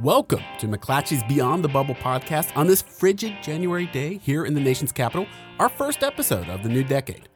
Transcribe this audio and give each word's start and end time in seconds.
Welcome 0.00 0.40
to 0.58 0.66
McClatchy's 0.66 1.22
Beyond 1.24 1.62
the 1.62 1.68
Bubble 1.68 1.94
podcast 1.94 2.56
on 2.56 2.66
this 2.66 2.80
frigid 2.80 3.34
January 3.42 3.86
day 3.86 4.16
here 4.16 4.46
in 4.46 4.54
the 4.54 4.60
nation's 4.60 4.90
capital, 4.90 5.26
our 5.58 5.68
first 5.68 6.02
episode 6.02 6.48
of 6.48 6.62
the 6.62 6.68
new 6.70 6.82
decade. 6.82 7.28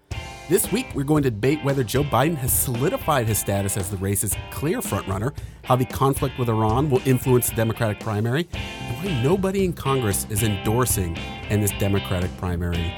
This 0.49 0.73
week, 0.73 0.87
we're 0.95 1.05
going 1.05 1.23
to 1.25 1.31
debate 1.31 1.63
whether 1.63 1.85
Joe 1.85 2.03
Biden 2.03 2.35
has 2.37 2.53
solidified 2.53 3.29
his 3.29 3.39
status 3.39 3.77
as 3.77 3.91
the 3.91 3.99
race's 3.99 4.35
clear 4.51 4.79
frontrunner, 4.79 5.37
how 5.65 5.77
the 5.77 5.85
conflict 5.85 6.39
with 6.39 6.49
Iran 6.49 6.89
will 6.89 7.03
influence 7.05 7.51
the 7.51 7.57
Democratic 7.57 8.01
primary, 8.01 8.49
and 8.53 8.97
why 8.97 9.23
nobody 9.23 9.65
in 9.65 9.75
Congress 9.75 10.27
is 10.31 10.43
endorsing 10.43 11.17
in 11.51 11.61
this 11.61 11.73
Democratic 11.73 12.35
primary 12.39 12.95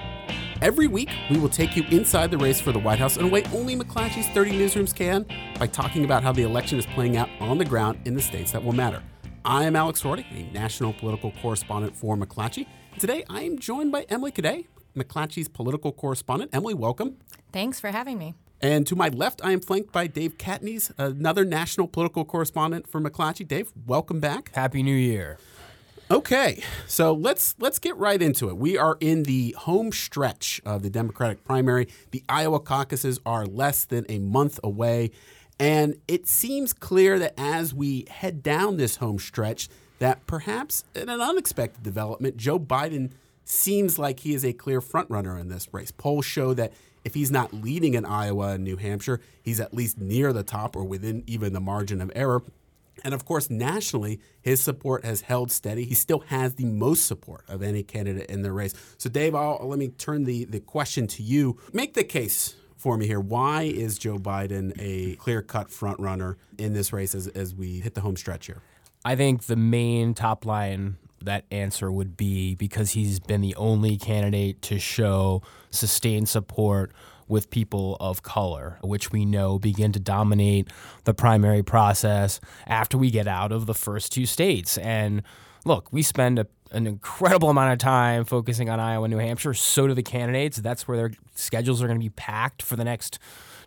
Every 0.61 0.89
week, 0.89 1.11
we 1.31 1.39
will 1.39 1.49
take 1.49 1.77
you 1.77 1.85
inside 1.85 2.33
the 2.33 2.39
race 2.39 2.61
for 2.61 2.73
the 2.73 2.81
White 2.81 2.99
House 2.99 3.17
in 3.17 3.25
a 3.25 3.29
way 3.29 3.45
only 3.53 3.77
McClatchy's 3.77 4.27
30 4.29 4.53
newsrooms 4.53 4.93
can 4.93 5.25
by 5.57 5.69
talking 5.69 6.05
about 6.05 6.25
how 6.25 6.33
the 6.33 6.43
election 6.43 6.81
is 6.81 6.87
playing 6.87 7.17
out 7.17 7.29
on 7.39 7.59
the 7.59 7.65
ground 7.65 8.01
in 8.07 8.15
the 8.15 8.21
states 8.21 8.51
that 8.51 8.65
will 8.65 8.73
matter. 8.73 9.01
I 9.49 9.65
am 9.65 9.77
Alex 9.77 10.03
Roarty, 10.03 10.27
a 10.31 10.53
national 10.53 10.93
political 10.93 11.33
correspondent 11.41 11.97
for 11.97 12.19
McClatchy. 12.19 12.67
Today, 12.99 13.25
I 13.31 13.45
am 13.45 13.59
joined 13.59 13.91
by 13.91 14.03
Emily 14.11 14.31
Cadei, 14.31 14.67
McClatchy's 14.95 15.49
political 15.49 15.91
correspondent. 15.91 16.51
Emily, 16.53 16.75
welcome. 16.75 17.17
Thanks 17.51 17.81
for 17.81 17.89
having 17.89 18.19
me. 18.19 18.35
And 18.61 18.87
to 18.87 18.95
my 18.95 19.09
left, 19.09 19.41
I 19.43 19.53
am 19.53 19.61
flanked 19.61 19.91
by 19.91 20.07
Dave 20.07 20.37
Catanese, 20.37 20.93
another 20.99 21.47
national 21.47 21.89
political 21.89 22.27
correspondent 22.27 22.87
for 22.87 23.01
McClatchy. 23.01 23.49
Dave, 23.49 23.73
welcome 23.87 24.21
back. 24.21 24.51
Happy 24.55 24.83
New 24.83 24.95
Year. 24.95 25.39
Okay, 26.11 26.63
so 26.87 27.15
let's 27.15 27.55
let's 27.59 27.79
get 27.79 27.97
right 27.97 28.21
into 28.21 28.51
it. 28.51 28.59
We 28.59 28.77
are 28.77 28.99
in 29.01 29.23
the 29.23 29.55
home 29.61 29.93
stretch 29.93 30.61
of 30.67 30.83
the 30.83 30.91
Democratic 30.91 31.45
primary. 31.45 31.89
The 32.11 32.23
Iowa 32.29 32.61
caucuses 32.61 33.19
are 33.25 33.47
less 33.47 33.87
than 33.87 34.05
a 34.11 34.19
month 34.19 34.61
away, 34.63 35.11
and 35.59 35.97
it 36.07 36.27
seems 36.27 36.73
clear 36.73 37.19
that 37.19 37.35
as 37.37 37.75
we 37.75 38.07
head 38.09 38.43
down 38.43 38.77
this 38.77 38.97
home 38.97 39.19
stretch, 39.19 39.69
that 39.99 40.27
perhaps 40.27 40.85
in 40.95 41.09
an 41.09 41.21
unexpected 41.21 41.83
development, 41.83 42.37
Joe 42.37 42.59
Biden 42.59 43.11
seems 43.45 43.99
like 43.99 44.21
he 44.21 44.35
is 44.35 44.45
a 44.45 44.53
clear 44.53 44.81
frontrunner 44.81 45.41
in 45.41 45.49
this 45.49 45.73
race. 45.73 45.91
Polls 45.91 46.25
show 46.25 46.55
that 46.55 46.73
if 47.05 47.15
he's 47.15 47.31
not 47.31 47.53
leading 47.53 47.95
in 47.95 48.05
Iowa 48.05 48.49
and 48.53 48.65
New 48.65 48.77
Hampshire, 48.77 49.21
he's 49.43 49.61
at 49.61 49.75
least 49.75 49.99
near 49.99 50.33
the 50.33 50.43
top 50.43 50.77
or 50.77 50.85
within 50.85 51.25
even 51.27 51.53
the 51.53 51.61
margin 51.61 52.01
of 52.01 52.13
error. 52.15 52.43
And 53.05 53.15
of 53.15 53.25
course, 53.25 53.49
nationally, 53.49 54.21
his 54.41 54.61
support 54.61 55.05
has 55.05 55.23
held 55.23 55.51
steady. 55.51 55.85
He 55.85 55.95
still 55.95 56.21
has 56.27 56.57
the 56.57 56.65
most 56.65 57.07
support 57.07 57.45
of 57.49 57.63
any 57.63 57.83
candidate 57.83 58.29
in 58.29 58.43
the 58.43 58.53
race. 58.53 58.75
So, 58.99 59.09
Dave, 59.09 59.35
I'll, 59.35 59.61
let 59.63 59.79
me 59.79 59.89
turn 59.89 60.25
the, 60.25 60.45
the 60.45 60.61
question 60.61 61.07
to 61.09 61.23
you. 61.23 61.59
Make 61.73 61.95
the 61.95 62.05
case 62.05 62.57
for 62.79 62.97
me 62.97 63.07
here. 63.07 63.21
Why 63.21 63.63
is 63.63 63.99
Joe 63.99 64.17
Biden 64.17 64.73
a 64.79 65.17
clear 65.17 65.43
cut 65.43 65.71
front 65.71 66.01
runner 66.01 66.39
in 66.57 66.73
this 66.73 66.93
race 66.93 67.15
as, 67.15 67.27
as 67.29 67.55
we 67.55 67.81
hit 67.81 67.95
the 67.95 68.01
home 68.01 68.17
stretch 68.17 68.47
here? 68.47 68.63
I 69.05 69.17
think 69.17 69.45
the 69.45 69.57
main 69.57 70.15
top 70.15 70.47
line 70.47 70.97
that 71.23 71.45
answer 71.51 71.91
would 71.91 72.17
be 72.17 72.55
because 72.55 72.93
he's 72.93 73.19
been 73.21 73.41
the 73.41 73.55
only 73.57 73.97
candidate 73.97 74.63
to 74.63 74.79
show 74.79 75.43
sustained 75.71 76.29
support 76.29 76.93
with 77.27 77.51
people 77.51 77.97
of 78.01 78.23
color, 78.23 78.79
which 78.83 79.13
we 79.13 79.25
know 79.25 79.59
begin 79.59 79.93
to 79.93 80.01
dominate 80.01 80.69
the 81.05 81.13
primary 81.13 81.63
process 81.63 82.41
after 82.67 82.97
we 82.97 83.11
get 83.11 83.27
out 83.27 83.53
of 83.53 83.67
the 83.67 83.75
first 83.75 84.13
two 84.13 84.25
states. 84.25 84.79
And 84.79 85.23
look, 85.65 85.93
we 85.93 86.03
spend 86.03 86.39
a, 86.39 86.47
an 86.71 86.87
incredible 86.87 87.51
amount 87.51 87.73
of 87.73 87.79
time 87.79 88.25
focusing 88.25 88.69
on 88.71 88.81
Iowa 88.81 89.05
and 89.05 89.13
New 89.13 89.19
Hampshire. 89.19 89.55
So 89.55 89.87
do 89.87 89.95
the 89.95 90.03
candidates. 90.03 90.59
That's 90.59 90.87
where 90.87 90.97
their 90.97 91.13
schedules 91.35 91.83
are 91.83 91.87
going 91.87 91.99
to 91.99 92.05
be 92.05 92.11
packed 92.11 92.63
for 92.63 92.77
the 92.77 92.85
next 92.85 93.19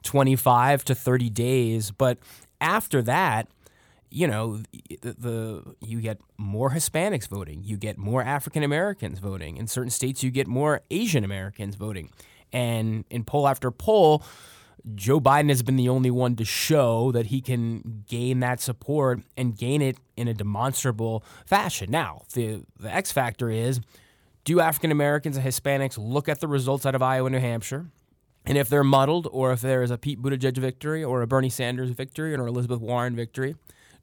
25 0.03 0.85
to 0.85 0.95
30 0.95 1.29
days. 1.29 1.91
But 1.91 2.17
after 2.59 3.01
that, 3.03 3.47
you 4.09 4.27
know, 4.27 4.61
the, 5.01 5.13
the, 5.17 5.75
you 5.79 6.01
get 6.01 6.19
more 6.37 6.71
Hispanics 6.71 7.27
voting, 7.27 7.63
you 7.63 7.77
get 7.77 7.97
more 7.97 8.21
African 8.21 8.61
Americans 8.61 9.19
voting. 9.19 9.57
In 9.57 9.67
certain 9.67 9.89
states, 9.89 10.21
you 10.21 10.31
get 10.31 10.47
more 10.47 10.81
Asian 10.91 11.23
Americans 11.23 11.75
voting. 11.75 12.09
And 12.51 13.05
in 13.09 13.23
poll 13.23 13.47
after 13.47 13.71
poll, 13.71 14.23
Joe 14.95 15.19
Biden 15.19 15.49
has 15.49 15.63
been 15.63 15.75
the 15.75 15.89
only 15.89 16.11
one 16.11 16.35
to 16.35 16.45
show 16.45 17.11
that 17.11 17.27
he 17.27 17.41
can 17.41 18.03
gain 18.07 18.39
that 18.39 18.59
support 18.59 19.21
and 19.37 19.57
gain 19.57 19.81
it 19.81 19.97
in 20.17 20.27
a 20.27 20.33
demonstrable 20.33 21.23
fashion. 21.45 21.91
Now, 21.91 22.23
the, 22.33 22.63
the 22.79 22.93
X 22.93 23.11
factor 23.11 23.49
is 23.49 23.79
do 24.43 24.59
African 24.59 24.91
Americans 24.91 25.37
and 25.37 25.45
Hispanics 25.45 25.97
look 25.97 26.27
at 26.27 26.39
the 26.39 26.47
results 26.47 26.85
out 26.85 26.95
of 26.95 27.01
Iowa 27.01 27.27
and 27.27 27.35
New 27.35 27.41
Hampshire? 27.41 27.87
And 28.43 28.57
if 28.57 28.69
they're 28.69 28.83
muddled, 28.83 29.27
or 29.31 29.51
if 29.51 29.61
there 29.61 29.83
is 29.83 29.91
a 29.91 29.97
Pete 29.97 30.19
Buttigieg 30.19 30.57
victory, 30.57 31.03
or 31.03 31.21
a 31.21 31.27
Bernie 31.27 31.49
Sanders 31.49 31.91
victory, 31.91 32.31
or 32.33 32.41
an 32.41 32.49
Elizabeth 32.49 32.79
Warren 32.79 33.15
victory, 33.15 33.55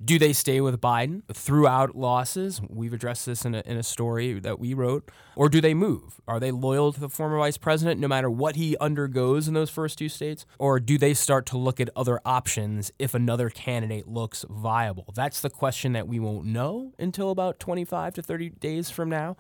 do 0.05 0.19
they 0.19 0.33
stay 0.33 0.61
with 0.61 0.81
Biden 0.81 1.23
throughout 1.33 1.97
losses? 1.97 2.61
We've 2.69 2.93
addressed 2.93 3.27
this 3.27 3.45
in 3.45 3.55
a, 3.55 3.63
in 3.67 3.77
a 3.77 3.83
story 3.83 4.39
that 4.41 4.59
we 4.59 4.75
wrote. 4.75 5.11
Or 5.35 5.49
do 5.49 5.61
they 5.61 5.75
move? 5.75 6.21
Are 6.29 6.39
they 6.39 6.51
loyal 6.51 6.93
to 6.93 7.01
the 7.01 7.09
former 7.09 7.39
vice 7.39 7.57
president 7.57 8.01
no 8.01 8.09
matter 8.09 8.31
what 8.31 8.57
he 8.57 8.77
undergoes 8.79 9.49
in 9.49 9.55
those 9.55 9.71
first 9.71 9.99
two 9.99 10.09
states? 10.09 10.47
Or 10.59 10.79
do 10.79 10.99
they 10.99 11.15
start 11.15 11.47
to 11.47 11.59
look 11.59 11.81
at 11.81 11.91
other 11.97 12.21
options 12.25 12.93
if 12.99 13.15
another 13.15 13.51
candidate 13.51 14.07
looks 14.07 14.45
viable? 14.49 15.13
That's 15.15 15.41
the 15.41 15.51
question 15.51 15.93
that 15.95 16.07
we 16.07 16.21
won't 16.21 16.47
know 16.47 16.93
until 16.99 17.31
about 17.31 17.59
25 17.59 18.15
to 18.15 18.23
30 18.23 18.51
days 18.51 18.91
from 18.91 19.09
now. 19.09 19.37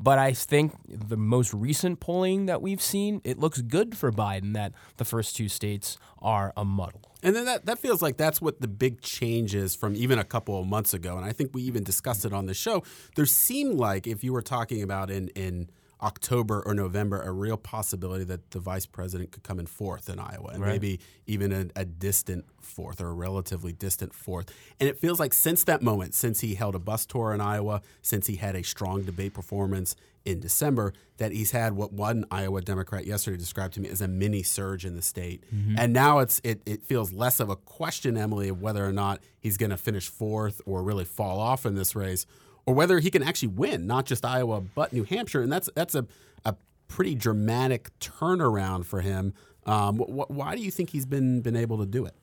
But 0.00 0.18
I 0.18 0.32
think 0.32 0.74
the 0.86 1.16
most 1.16 1.52
recent 1.52 1.98
polling 1.98 2.46
that 2.46 2.62
we've 2.62 2.80
seen, 2.80 3.20
it 3.24 3.38
looks 3.38 3.60
good 3.60 3.96
for 3.96 4.12
Biden 4.12 4.54
that 4.54 4.72
the 4.96 5.04
first 5.04 5.34
two 5.34 5.48
states 5.48 5.98
are 6.20 6.52
a 6.56 6.64
muddle. 6.64 7.00
And 7.22 7.34
then 7.34 7.46
that, 7.46 7.66
that 7.66 7.78
feels 7.78 8.00
like 8.00 8.16
that's 8.16 8.40
what 8.40 8.60
the 8.60 8.68
big 8.68 9.00
change 9.00 9.54
is 9.54 9.74
from 9.74 9.96
even 9.96 10.18
a 10.18 10.24
couple 10.24 10.60
of 10.60 10.66
months 10.66 10.94
ago. 10.94 11.16
And 11.16 11.24
I 11.24 11.32
think 11.32 11.52
we 11.52 11.62
even 11.62 11.82
discussed 11.82 12.24
it 12.24 12.32
on 12.32 12.46
the 12.46 12.54
show. 12.54 12.82
There 13.16 13.26
seemed 13.26 13.74
like 13.74 14.06
if 14.06 14.22
you 14.22 14.32
were 14.32 14.42
talking 14.42 14.82
about 14.82 15.10
in 15.10 15.28
in 15.28 15.68
October 16.00 16.62
or 16.64 16.74
November, 16.74 17.20
a 17.22 17.32
real 17.32 17.56
possibility 17.56 18.24
that 18.24 18.52
the 18.52 18.60
vice 18.60 18.86
president 18.86 19.32
could 19.32 19.42
come 19.42 19.58
in 19.58 19.66
fourth 19.66 20.08
in 20.08 20.18
Iowa 20.18 20.50
and 20.52 20.62
right. 20.62 20.70
maybe 20.70 21.00
even 21.26 21.52
a, 21.52 21.66
a, 21.80 21.84
distant 21.84 22.44
fourth 22.60 23.00
or 23.00 23.08
a 23.08 23.12
relatively 23.12 23.72
distant 23.72 24.14
fourth. 24.14 24.52
And 24.78 24.88
it 24.88 24.98
feels 24.98 25.18
like 25.18 25.34
since 25.34 25.64
that 25.64 25.82
moment, 25.82 26.14
since 26.14 26.40
he 26.40 26.54
held 26.54 26.76
a 26.76 26.78
bus 26.78 27.04
tour 27.04 27.34
in 27.34 27.40
Iowa, 27.40 27.82
since 28.00 28.28
he 28.28 28.36
had 28.36 28.54
a 28.54 28.62
strong 28.62 29.02
debate 29.02 29.34
performance 29.34 29.96
in 30.24 30.38
December, 30.38 30.92
that 31.16 31.32
he's 31.32 31.50
had 31.50 31.72
what 31.72 31.92
one 31.92 32.24
Iowa 32.30 32.60
Democrat 32.60 33.04
yesterday 33.04 33.36
described 33.36 33.74
to 33.74 33.80
me 33.80 33.88
as 33.88 34.00
a 34.00 34.06
mini 34.06 34.44
surge 34.44 34.84
in 34.84 34.94
the 34.94 35.02
state. 35.02 35.42
Mm-hmm. 35.52 35.76
And 35.78 35.92
now 35.92 36.20
it's 36.20 36.40
it, 36.44 36.60
it 36.64 36.84
feels 36.84 37.12
less 37.12 37.40
of 37.40 37.48
a 37.48 37.56
question, 37.56 38.16
Emily, 38.16 38.48
of 38.48 38.60
whether 38.60 38.86
or 38.86 38.92
not 38.92 39.20
he's 39.40 39.56
going 39.56 39.70
to 39.70 39.76
finish 39.76 40.08
fourth 40.08 40.60
or 40.64 40.84
really 40.84 41.04
fall 41.04 41.40
off 41.40 41.66
in 41.66 41.74
this 41.74 41.96
race 41.96 42.24
or 42.68 42.74
whether 42.74 42.98
he 42.98 43.10
can 43.10 43.22
actually 43.22 43.48
win 43.48 43.86
not 43.86 44.04
just 44.04 44.26
Iowa 44.26 44.60
but 44.60 44.92
New 44.92 45.04
Hampshire, 45.04 45.40
and 45.40 45.50
that's 45.50 45.70
that's 45.74 45.94
a 45.94 46.06
a 46.44 46.54
pretty 46.86 47.14
dramatic 47.14 47.88
turnaround 47.98 48.84
for 48.84 49.00
him. 49.00 49.32
Um, 49.64 49.96
wh- 49.96 50.30
why 50.30 50.54
do 50.54 50.60
you 50.60 50.70
think 50.70 50.90
he's 50.90 51.06
been 51.06 51.40
been 51.40 51.56
able 51.56 51.78
to 51.78 51.86
do 51.86 52.04
it? 52.04 52.14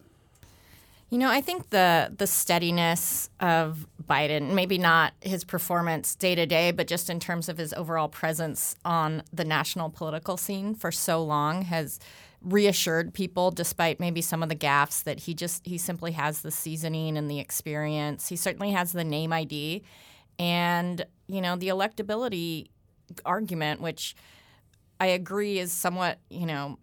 You 1.09 1.17
know, 1.17 1.31
I 1.31 1.41
think 1.41 1.72
the 1.72 2.13
the 2.16 2.28
steadiness 2.28 3.31
of 3.39 3.88
Biden, 4.07 4.53
maybe 4.53 4.78
not 4.78 5.13
his 5.19 5.44
performance 5.44 6.13
day 6.13 6.35
to 6.35 6.45
day, 6.45 6.69
but 6.69 6.85
just 6.85 7.09
in 7.09 7.19
terms 7.19 7.50
of 7.50 7.57
his 7.57 7.73
overall 7.73 8.07
presence 8.07 8.75
on 8.85 9.23
the 9.34 9.45
national 9.45 9.89
political 9.89 10.38
scene 10.38 10.75
for 10.75 10.91
so 10.91 11.23
long 11.23 11.63
has 11.63 12.00
reassured 12.44 13.16
people 13.16 13.50
despite 13.50 14.00
maybe 14.00 14.22
some 14.22 14.44
of 14.44 14.50
the 14.50 14.55
gaffes 14.55 15.03
that 15.05 15.22
he 15.22 15.34
just 15.34 15.66
he 15.66 15.79
simply 15.79 16.11
has 16.11 16.44
the 16.44 16.51
seasoning 16.51 17.17
and 17.17 17.31
the 17.31 17.39
experience. 17.39 18.29
He 18.29 18.35
certainly 18.35 18.73
has 18.73 18.91
the 18.91 19.03
name 19.03 19.34
ID 19.34 19.81
and, 20.40 21.06
you 21.28 21.41
know, 21.41 21.56
the 21.56 21.68
electability 21.68 22.68
argument, 23.25 23.81
which 23.81 24.16
I 25.00 25.07
agree 25.07 25.59
is 25.59 25.72
somewhat, 25.72 26.19
you 26.29 26.46
know, 26.46 26.79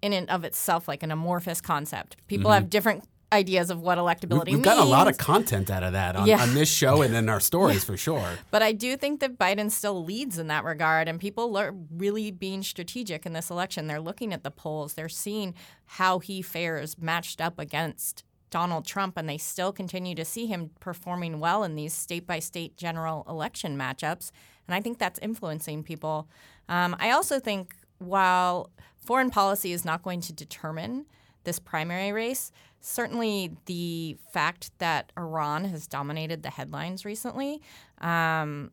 in 0.00 0.12
and 0.12 0.28
of 0.30 0.44
itself 0.44 0.88
like 0.88 1.02
an 1.02 1.10
amorphous 1.10 1.60
concept. 1.60 2.16
People 2.26 2.50
mm-hmm. 2.50 2.54
have 2.54 2.70
different 2.70 3.04
ideas 3.32 3.70
of 3.70 3.80
what 3.80 3.98
electability 3.98 4.46
We've 4.46 4.54
means. 4.56 4.64
got 4.64 4.78
a 4.78 4.84
lot 4.84 5.08
of 5.08 5.16
content 5.16 5.70
out 5.70 5.82
of 5.82 5.92
that 5.94 6.16
on, 6.16 6.26
yeah. 6.26 6.42
on 6.42 6.54
this 6.54 6.68
show 6.68 7.02
and 7.02 7.14
in 7.14 7.28
our 7.28 7.40
stories 7.50 7.76
yeah. 7.76 7.86
for 7.86 7.96
sure. 7.96 8.28
But 8.50 8.62
I 8.62 8.72
do 8.72 8.96
think 8.96 9.20
that 9.20 9.38
Biden 9.38 9.70
still 9.70 10.04
leads 10.04 10.38
in 10.38 10.48
that 10.48 10.64
regard, 10.64 11.08
and 11.08 11.18
people 11.18 11.56
are 11.56 11.74
really 11.90 12.30
being 12.30 12.62
strategic 12.62 13.24
in 13.24 13.32
this 13.32 13.50
election. 13.50 13.86
They're 13.86 14.00
looking 14.00 14.34
at 14.34 14.44
the 14.44 14.50
polls, 14.50 14.94
they're 14.94 15.08
seeing 15.08 15.54
how 15.86 16.18
he 16.18 16.42
fares 16.42 16.98
matched 16.98 17.40
up 17.40 17.58
against 17.58 18.22
Donald 18.52 18.86
Trump, 18.86 19.16
and 19.16 19.28
they 19.28 19.38
still 19.38 19.72
continue 19.72 20.14
to 20.14 20.24
see 20.24 20.46
him 20.46 20.70
performing 20.78 21.40
well 21.40 21.64
in 21.64 21.74
these 21.74 21.92
state 21.92 22.26
by 22.26 22.38
state 22.38 22.76
general 22.76 23.24
election 23.28 23.76
matchups. 23.76 24.30
And 24.68 24.76
I 24.76 24.80
think 24.80 24.98
that's 24.98 25.18
influencing 25.18 25.82
people. 25.82 26.28
Um, 26.68 26.94
I 27.00 27.10
also 27.10 27.40
think 27.40 27.74
while 27.98 28.70
foreign 29.04 29.30
policy 29.30 29.72
is 29.72 29.84
not 29.84 30.02
going 30.02 30.20
to 30.20 30.32
determine 30.32 31.06
this 31.42 31.58
primary 31.58 32.12
race, 32.12 32.52
certainly 32.80 33.56
the 33.66 34.16
fact 34.32 34.70
that 34.78 35.10
Iran 35.18 35.64
has 35.64 35.88
dominated 35.88 36.42
the 36.44 36.50
headlines 36.50 37.04
recently. 37.04 37.60
Um, 38.00 38.70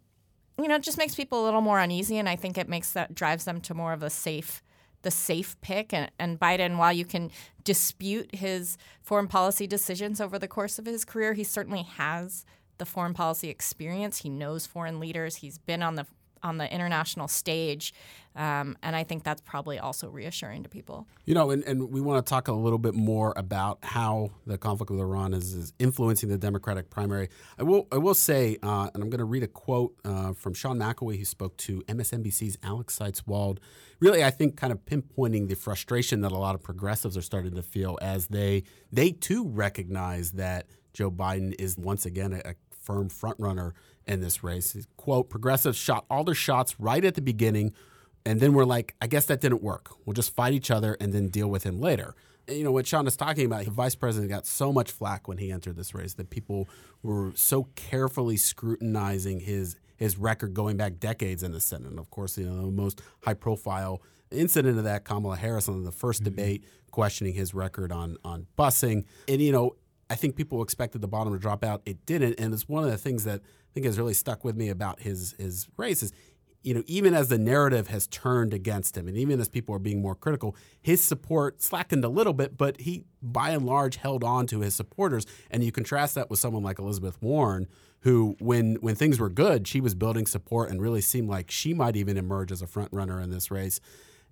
you 0.59 0.67
know, 0.67 0.75
it 0.75 0.83
just 0.83 0.97
makes 0.97 1.15
people 1.15 1.41
a 1.41 1.45
little 1.45 1.61
more 1.61 1.79
uneasy, 1.79 2.17
and 2.17 2.27
I 2.27 2.35
think 2.35 2.57
it 2.57 2.67
makes 2.67 2.91
that 2.93 3.15
drives 3.15 3.45
them 3.45 3.61
to 3.61 3.73
more 3.73 3.93
of 3.93 4.03
a 4.03 4.09
safe 4.09 4.61
the 5.01 5.11
safe 5.11 5.59
pick. 5.61 5.93
And, 5.93 6.11
and 6.19 6.39
Biden, 6.39 6.77
while 6.77 6.93
you 6.93 7.05
can 7.05 7.31
dispute 7.63 8.35
his 8.35 8.77
foreign 9.01 9.27
policy 9.27 9.67
decisions 9.67 10.19
over 10.19 10.39
the 10.39 10.47
course 10.47 10.79
of 10.79 10.85
his 10.85 11.05
career, 11.05 11.33
he 11.33 11.43
certainly 11.43 11.83
has 11.83 12.45
the 12.77 12.85
foreign 12.85 13.13
policy 13.13 13.49
experience. 13.49 14.19
He 14.19 14.29
knows 14.29 14.65
foreign 14.65 14.99
leaders. 14.99 15.37
He's 15.37 15.57
been 15.57 15.83
on 15.83 15.95
the 15.95 16.07
on 16.43 16.57
the 16.57 16.71
international 16.73 17.27
stage. 17.27 17.93
Um, 18.35 18.77
and 18.83 18.95
I 18.95 19.03
think 19.03 19.23
that's 19.23 19.41
probably 19.41 19.79
also 19.79 20.07
reassuring 20.07 20.63
to 20.63 20.69
people. 20.69 21.07
You 21.25 21.33
know, 21.33 21.49
and, 21.49 21.63
and 21.63 21.91
we 21.91 21.99
want 21.99 22.25
to 22.25 22.29
talk 22.29 22.47
a 22.47 22.53
little 22.53 22.77
bit 22.77 22.93
more 22.93 23.33
about 23.35 23.79
how 23.81 24.29
the 24.45 24.57
conflict 24.57 24.91
with 24.91 24.99
Iran 24.99 25.33
is, 25.33 25.53
is 25.53 25.73
influencing 25.79 26.29
the 26.29 26.37
Democratic 26.37 26.89
primary. 26.89 27.29
I 27.57 27.63
will 27.63 27.87
I 27.91 27.97
will 27.97 28.13
say, 28.13 28.57
uh, 28.63 28.89
and 28.93 29.03
I'm 29.03 29.09
going 29.09 29.19
to 29.19 29.25
read 29.25 29.43
a 29.43 29.47
quote 29.47 29.95
uh, 30.05 30.33
from 30.33 30.53
Sean 30.53 30.77
McElwee, 30.77 31.17
who 31.17 31.25
spoke 31.25 31.57
to 31.57 31.81
MSNBC's 31.87 32.57
Alex 32.63 32.93
Seitz-Wald. 32.95 33.59
Really, 33.99 34.23
I 34.23 34.29
think 34.29 34.55
kind 34.55 34.71
of 34.71 34.85
pinpointing 34.85 35.49
the 35.49 35.55
frustration 35.55 36.21
that 36.21 36.31
a 36.31 36.37
lot 36.37 36.55
of 36.55 36.63
progressives 36.63 37.17
are 37.17 37.21
starting 37.21 37.55
to 37.55 37.63
feel 37.63 37.97
as 38.01 38.27
they 38.27 38.63
they 38.91 39.11
too 39.11 39.47
recognize 39.49 40.31
that 40.33 40.67
Joe 40.93 41.11
Biden 41.11 41.53
is 41.59 41.77
once 41.77 42.05
again 42.05 42.33
a, 42.33 42.51
a 42.51 42.55
firm 42.89 43.09
frontrunner 43.09 43.73
in 44.09 44.21
this 44.21 44.43
race. 44.43 44.75
Quote, 44.97 45.29
progressives 45.29 45.77
shot 45.77 46.05
all 46.09 46.23
their 46.23 46.35
shots 46.35 46.79
right 46.79 47.05
at 47.05 47.15
the 47.15 47.21
beginning, 47.21 47.73
and 48.25 48.41
then 48.41 48.53
we're 48.53 48.65
like, 48.65 48.95
I 49.01 49.07
guess 49.07 49.25
that 49.27 49.39
didn't 49.39 49.63
work. 49.63 49.91
We'll 50.05 50.13
just 50.13 50.35
fight 50.35 50.53
each 50.53 50.71
other 50.71 50.97
and 50.99 51.13
then 51.13 51.29
deal 51.29 51.47
with 51.47 51.63
him 51.63 51.79
later. 51.79 52.15
You 52.47 52.63
know, 52.63 52.71
what 52.71 52.87
Sean 52.87 53.05
is 53.05 53.15
talking 53.15 53.45
about, 53.45 53.65
the 53.65 53.71
vice 53.71 53.93
president 53.93 54.31
got 54.31 54.47
so 54.47 54.73
much 54.73 54.91
flack 54.91 55.27
when 55.27 55.37
he 55.37 55.51
entered 55.51 55.75
this 55.75 55.93
race 55.93 56.15
that 56.15 56.31
people 56.31 56.67
were 57.03 57.31
so 57.35 57.67
carefully 57.75 58.37
scrutinizing 58.37 59.41
his 59.41 59.75
his 59.95 60.17
record 60.17 60.53
going 60.53 60.77
back 60.77 60.97
decades 60.97 61.43
in 61.43 61.51
the 61.51 61.59
Senate. 61.59 61.89
And 61.89 61.99
of 61.99 62.09
course, 62.09 62.37
you 62.37 62.45
know, 62.45 62.65
the 62.65 62.71
most 62.71 63.01
high 63.25 63.33
profile 63.33 64.01
incident 64.31 64.77
of 64.77 64.85
that, 64.85 65.03
Kamala 65.03 65.35
Harris 65.35 65.67
on 65.67 65.83
the 65.83 65.91
1st 65.91 65.99
mm-hmm. 65.99 66.23
debate 66.23 66.63
questioning 66.89 67.33
his 67.33 67.53
record 67.53 67.91
on 67.91 68.17
on 68.23 68.47
busing. 68.57 69.05
And 69.27 69.41
you 69.41 69.51
know, 69.51 69.75
I 70.09 70.15
think 70.15 70.35
people 70.35 70.63
expected 70.63 71.01
the 71.01 71.07
bottom 71.07 71.33
to 71.33 71.39
drop 71.39 71.63
out. 71.63 71.81
It 71.85 72.05
didn't, 72.05 72.39
and 72.39 72.53
it's 72.53 72.67
one 72.67 72.83
of 72.83 72.89
the 72.89 72.97
things 72.97 73.25
that 73.25 73.41
think 73.73 73.85
has 73.85 73.97
really 73.97 74.13
stuck 74.13 74.43
with 74.43 74.55
me 74.55 74.69
about 74.69 75.01
his 75.01 75.35
his 75.37 75.67
race 75.77 76.03
is, 76.03 76.11
you 76.61 76.73
know, 76.73 76.83
even 76.87 77.13
as 77.13 77.29
the 77.29 77.37
narrative 77.37 77.87
has 77.87 78.07
turned 78.07 78.53
against 78.53 78.97
him, 78.97 79.07
and 79.07 79.17
even 79.17 79.39
as 79.39 79.47
people 79.47 79.73
are 79.73 79.79
being 79.79 80.01
more 80.01 80.15
critical, 80.15 80.55
his 80.81 81.03
support 81.03 81.61
slackened 81.61 82.03
a 82.03 82.09
little 82.09 82.33
bit, 82.33 82.57
but 82.57 82.81
he 82.81 83.05
by 83.21 83.51
and 83.51 83.65
large 83.65 83.97
held 83.97 84.23
on 84.23 84.47
to 84.47 84.59
his 84.59 84.75
supporters. 84.75 85.25
And 85.49 85.63
you 85.63 85.71
contrast 85.71 86.15
that 86.15 86.29
with 86.29 86.39
someone 86.39 86.63
like 86.63 86.79
Elizabeth 86.79 87.21
Warren, 87.21 87.67
who 88.01 88.35
when 88.39 88.75
when 88.75 88.95
things 88.95 89.19
were 89.19 89.29
good, 89.29 89.67
she 89.67 89.81
was 89.81 89.95
building 89.95 90.25
support 90.25 90.69
and 90.69 90.81
really 90.81 91.01
seemed 91.01 91.29
like 91.29 91.51
she 91.51 91.73
might 91.73 91.95
even 91.95 92.17
emerge 92.17 92.51
as 92.51 92.61
a 92.61 92.67
front 92.67 92.91
runner 92.91 93.21
in 93.21 93.29
this 93.29 93.51
race. 93.51 93.79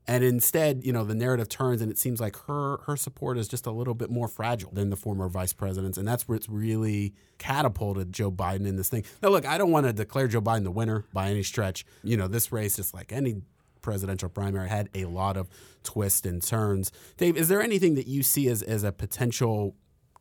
And 0.07 0.23
instead, 0.23 0.85
you 0.85 0.93
know, 0.93 1.03
the 1.03 1.15
narrative 1.15 1.49
turns 1.49 1.81
and 1.81 1.91
it 1.91 1.97
seems 1.97 2.21
like 2.21 2.37
her 2.47 2.77
her 2.85 2.95
support 2.95 3.37
is 3.37 3.47
just 3.47 3.65
a 3.65 3.71
little 3.71 3.93
bit 3.93 4.09
more 4.09 4.27
fragile 4.27 4.71
than 4.71 4.89
the 4.89 4.95
former 4.95 5.27
vice 5.27 5.53
presidents. 5.53 5.97
And 5.97 6.07
that's 6.07 6.27
where 6.27 6.35
it's 6.35 6.47
really 6.47 7.13
catapulted 7.39 8.13
Joe 8.13 8.31
Biden 8.31 8.65
in 8.65 8.77
this 8.77 8.89
thing. 8.89 9.03
Now, 9.21 9.29
look, 9.29 9.45
I 9.45 9.57
don't 9.57 9.71
want 9.71 9.85
to 9.85 9.93
declare 9.93 10.27
Joe 10.27 10.41
Biden 10.41 10.63
the 10.63 10.71
winner 10.71 11.05
by 11.11 11.29
any 11.29 11.43
stretch. 11.43 11.85
You 12.03 12.15
know, 12.15 12.27
this 12.27 12.51
race, 12.51 12.77
just 12.77 12.93
like 12.93 13.11
any 13.11 13.41
presidential 13.81 14.29
primary, 14.29 14.69
had 14.69 14.89
a 14.95 15.05
lot 15.05 15.35
of 15.35 15.49
twists 15.83 16.25
and 16.25 16.41
turns. 16.41 16.91
Dave, 17.17 17.35
is 17.35 17.49
there 17.49 17.61
anything 17.61 17.95
that 17.95 18.07
you 18.07 18.23
see 18.23 18.47
as, 18.47 18.61
as 18.61 18.83
a 18.83 18.91
potential 18.91 19.75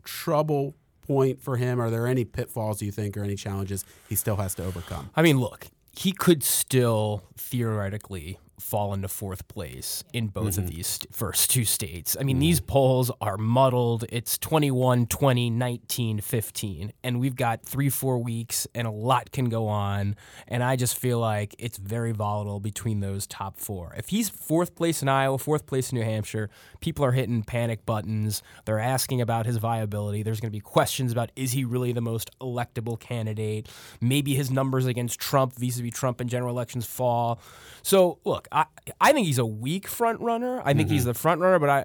trouble 0.05 0.75
point 1.03 1.41
for 1.41 1.57
him? 1.57 1.81
Are 1.81 1.91
there 1.91 2.07
any 2.07 2.25
pitfalls 2.25 2.83
you 2.83 2.91
think 2.91 3.17
or 3.17 3.23
any 3.23 3.37
challenges 3.37 3.85
he 4.09 4.17
still 4.17 4.37
has 4.37 4.55
to 4.57 4.65
overcome? 4.65 5.11
I 5.15 5.23
mean, 5.23 5.39
look, 5.39 5.69
he 5.93 6.13
could 6.13 6.43
still 6.43 7.23
theoretically 7.37 8.39
fall 8.59 8.95
into 8.95 9.09
fourth 9.09 9.47
place 9.49 10.03
in 10.13 10.29
both 10.29 10.53
mm-hmm. 10.53 10.63
of 10.63 10.71
these 10.71 10.99
first 11.11 11.51
two 11.51 11.65
states. 11.65 12.17
I 12.19 12.23
mean, 12.23 12.37
mm-hmm. 12.37 12.41
these 12.41 12.61
polls 12.61 13.11
are 13.21 13.37
muddled. 13.37 14.05
It's 14.09 14.39
21, 14.39 15.07
20, 15.07 15.51
19, 15.51 16.21
15. 16.21 16.93
And 17.03 17.21
we've 17.21 17.37
got 17.37 17.63
three, 17.63 17.89
four 17.89 18.19
weeks, 18.19 18.67
and 18.75 18.87
a 18.87 18.91
lot 18.91 19.33
can 19.33 19.49
go 19.49 19.69
on. 19.69 20.17
And 20.49 20.63
I 20.63 20.77
just 20.77 20.99
feel 20.99 21.19
like 21.19 21.55
it's 21.59 21.79
very 21.79 22.13
volatile 22.13 22.61
between 22.61 23.01
those 23.01 23.27
top 23.27 23.59
four. 23.59 23.95
If 23.97 24.09
he's 24.09 24.29
fourth 24.29 24.75
place 24.75 25.03
in 25.03 25.09
Iowa, 25.09 25.39
fourth 25.39 25.67
place 25.67 25.93
in 25.93 25.99
New 25.99 26.05
Hampshire, 26.05 26.51
people 26.81 27.05
are 27.05 27.13
hitting 27.13 27.43
panic 27.43 27.85
buttons. 27.85 28.43
They're 28.65 28.79
asking 28.79 29.21
about 29.21 29.47
his 29.47 29.57
viability. 29.57 30.23
There's 30.23 30.41
going 30.41 30.51
to 30.51 30.57
be 30.57 30.61
questions 30.61 31.13
about 31.13 31.31
is 31.37 31.53
he 31.53 31.65
really 31.65 31.93
the 31.93 32.01
most 32.01 32.31
electable 32.41 32.99
candidate? 32.99 33.69
Maybe 34.01 34.35
his 34.35 34.51
numbers 34.51 34.87
against 34.87 35.19
Trump 35.21 35.55
vis 35.55 35.79
a 35.79 35.83
vis 35.83 35.93
Trump 35.93 36.21
in 36.21 36.29
general 36.29 36.51
elections 36.51 36.87
fall. 36.87 37.41
So, 37.83 38.19
look, 38.25 38.46
I 38.53 38.67
I 39.01 39.13
think 39.13 39.27
he's 39.27 39.39
a 39.39 39.47
weak 39.47 39.87
front 39.89 40.21
runner. 40.21 40.61
I 40.61 40.75
think 40.75 40.89
mm-hmm. 40.89 40.95
he's 40.95 41.05
the 41.05 41.15
front 41.15 41.41
runner, 41.41 41.59
but 41.59 41.71
I 41.71 41.85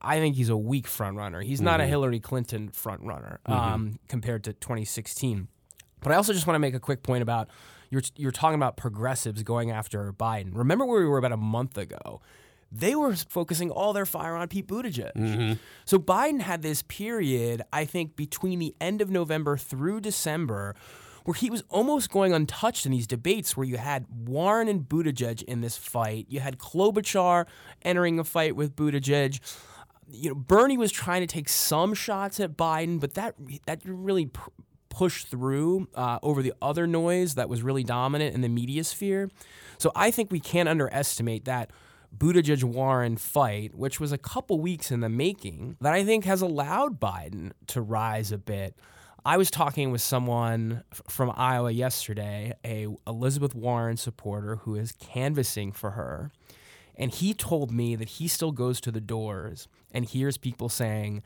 I 0.00 0.18
think 0.18 0.36
he's 0.36 0.48
a 0.48 0.56
weak 0.56 0.86
front 0.86 1.16
runner. 1.16 1.40
He's 1.40 1.58
mm-hmm. 1.58 1.66
not 1.66 1.80
a 1.80 1.84
mm-hmm. 1.84 1.90
Hillary 1.90 2.20
Clinton 2.20 2.68
front 2.68 3.02
runner 3.02 3.40
mm-hmm. 3.48 3.58
um, 3.58 3.98
compared 4.08 4.44
to 4.44 4.52
2016. 4.52 5.48
But 6.00 6.12
I 6.12 6.16
also 6.16 6.32
just 6.32 6.46
want 6.46 6.56
to 6.56 6.58
make 6.58 6.74
a 6.74 6.80
quick 6.80 7.02
point 7.02 7.22
about 7.22 7.48
you're 7.90 8.02
you're 8.16 8.32
talking 8.32 8.56
about 8.56 8.76
progressives 8.76 9.42
going 9.42 9.70
after 9.70 10.12
Biden. 10.12 10.50
Remember 10.52 10.84
where 10.84 11.00
we 11.00 11.06
were 11.06 11.18
about 11.18 11.32
a 11.32 11.36
month 11.36 11.76
ago? 11.78 12.20
They 12.74 12.94
were 12.94 13.14
focusing 13.14 13.70
all 13.70 13.92
their 13.92 14.06
fire 14.06 14.34
on 14.34 14.48
Pete 14.48 14.66
Buttigieg. 14.66 15.12
Mm-hmm. 15.14 15.52
So 15.84 15.98
Biden 15.98 16.40
had 16.40 16.62
this 16.62 16.80
period, 16.80 17.60
I 17.70 17.84
think, 17.84 18.16
between 18.16 18.60
the 18.60 18.74
end 18.80 19.02
of 19.02 19.10
November 19.10 19.58
through 19.58 20.00
December 20.00 20.74
where 21.24 21.34
he 21.34 21.50
was 21.50 21.62
almost 21.68 22.10
going 22.10 22.32
untouched 22.32 22.86
in 22.86 22.92
these 22.92 23.06
debates 23.06 23.56
where 23.56 23.66
you 23.66 23.76
had 23.76 24.06
Warren 24.08 24.68
and 24.68 24.82
Buttigieg 24.82 25.42
in 25.42 25.60
this 25.60 25.76
fight. 25.76 26.26
You 26.28 26.40
had 26.40 26.58
Klobuchar 26.58 27.46
entering 27.82 28.18
a 28.18 28.24
fight 28.24 28.56
with 28.56 28.76
Buttigieg. 28.76 29.40
You 30.10 30.30
know, 30.30 30.34
Bernie 30.34 30.76
was 30.76 30.92
trying 30.92 31.20
to 31.20 31.26
take 31.26 31.48
some 31.48 31.94
shots 31.94 32.40
at 32.40 32.56
Biden, 32.56 33.00
but 33.00 33.14
that 33.14 33.34
that 33.66 33.80
really 33.84 34.26
pr- 34.26 34.50
pushed 34.88 35.28
through 35.28 35.88
uh, 35.94 36.18
over 36.22 36.42
the 36.42 36.52
other 36.60 36.86
noise 36.86 37.34
that 37.36 37.48
was 37.48 37.62
really 37.62 37.82
dominant 37.82 38.34
in 38.34 38.42
the 38.42 38.48
media 38.48 38.84
sphere. 38.84 39.30
So 39.78 39.90
I 39.96 40.10
think 40.10 40.30
we 40.30 40.40
can't 40.40 40.68
underestimate 40.68 41.46
that 41.46 41.70
Buttigieg 42.16 42.62
Warren 42.62 43.16
fight, 43.16 43.74
which 43.74 43.98
was 43.98 44.12
a 44.12 44.18
couple 44.18 44.60
weeks 44.60 44.90
in 44.90 45.00
the 45.00 45.08
making, 45.08 45.76
that 45.80 45.94
I 45.94 46.04
think 46.04 46.24
has 46.24 46.42
allowed 46.42 47.00
Biden 47.00 47.52
to 47.68 47.80
rise 47.80 48.32
a 48.32 48.38
bit. 48.38 48.76
I 49.24 49.36
was 49.36 49.50
talking 49.50 49.90
with 49.90 50.00
someone 50.00 50.82
f- 50.92 51.02
from 51.08 51.32
Iowa 51.36 51.70
yesterday, 51.70 52.54
a 52.64 52.88
Elizabeth 53.06 53.54
Warren 53.54 53.96
supporter 53.96 54.56
who 54.56 54.74
is 54.74 54.92
canvassing 54.92 55.72
for 55.72 55.92
her, 55.92 56.30
and 56.96 57.10
he 57.12 57.34
told 57.34 57.70
me 57.70 57.96
that 57.96 58.08
he 58.08 58.28
still 58.28 58.52
goes 58.52 58.80
to 58.82 58.90
the 58.90 59.00
doors 59.00 59.68
and 59.92 60.04
hears 60.04 60.36
people 60.36 60.68
saying, 60.68 61.22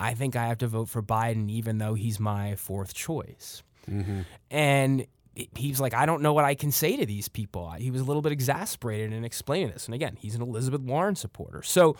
"I 0.00 0.14
think 0.14 0.36
I 0.36 0.46
have 0.46 0.58
to 0.58 0.66
vote 0.66 0.88
for 0.88 1.02
Biden 1.02 1.50
even 1.50 1.78
though 1.78 1.94
he's 1.94 2.18
my 2.18 2.56
fourth 2.56 2.94
choice." 2.94 3.62
Mm-hmm. 3.88 4.22
And 4.50 5.06
he's 5.54 5.80
like, 5.80 5.94
I 5.94 6.06
don't 6.06 6.22
know 6.22 6.32
what 6.32 6.44
I 6.44 6.54
can 6.54 6.72
say 6.72 6.96
to 6.96 7.06
these 7.06 7.28
people. 7.28 7.70
He 7.72 7.90
was 7.90 8.00
a 8.00 8.04
little 8.04 8.22
bit 8.22 8.32
exasperated 8.32 9.12
in 9.12 9.24
explaining 9.24 9.70
this. 9.70 9.86
And 9.86 9.94
again, 9.94 10.16
he's 10.18 10.34
an 10.34 10.42
Elizabeth 10.42 10.80
Warren 10.80 11.14
supporter. 11.14 11.62
So 11.62 11.96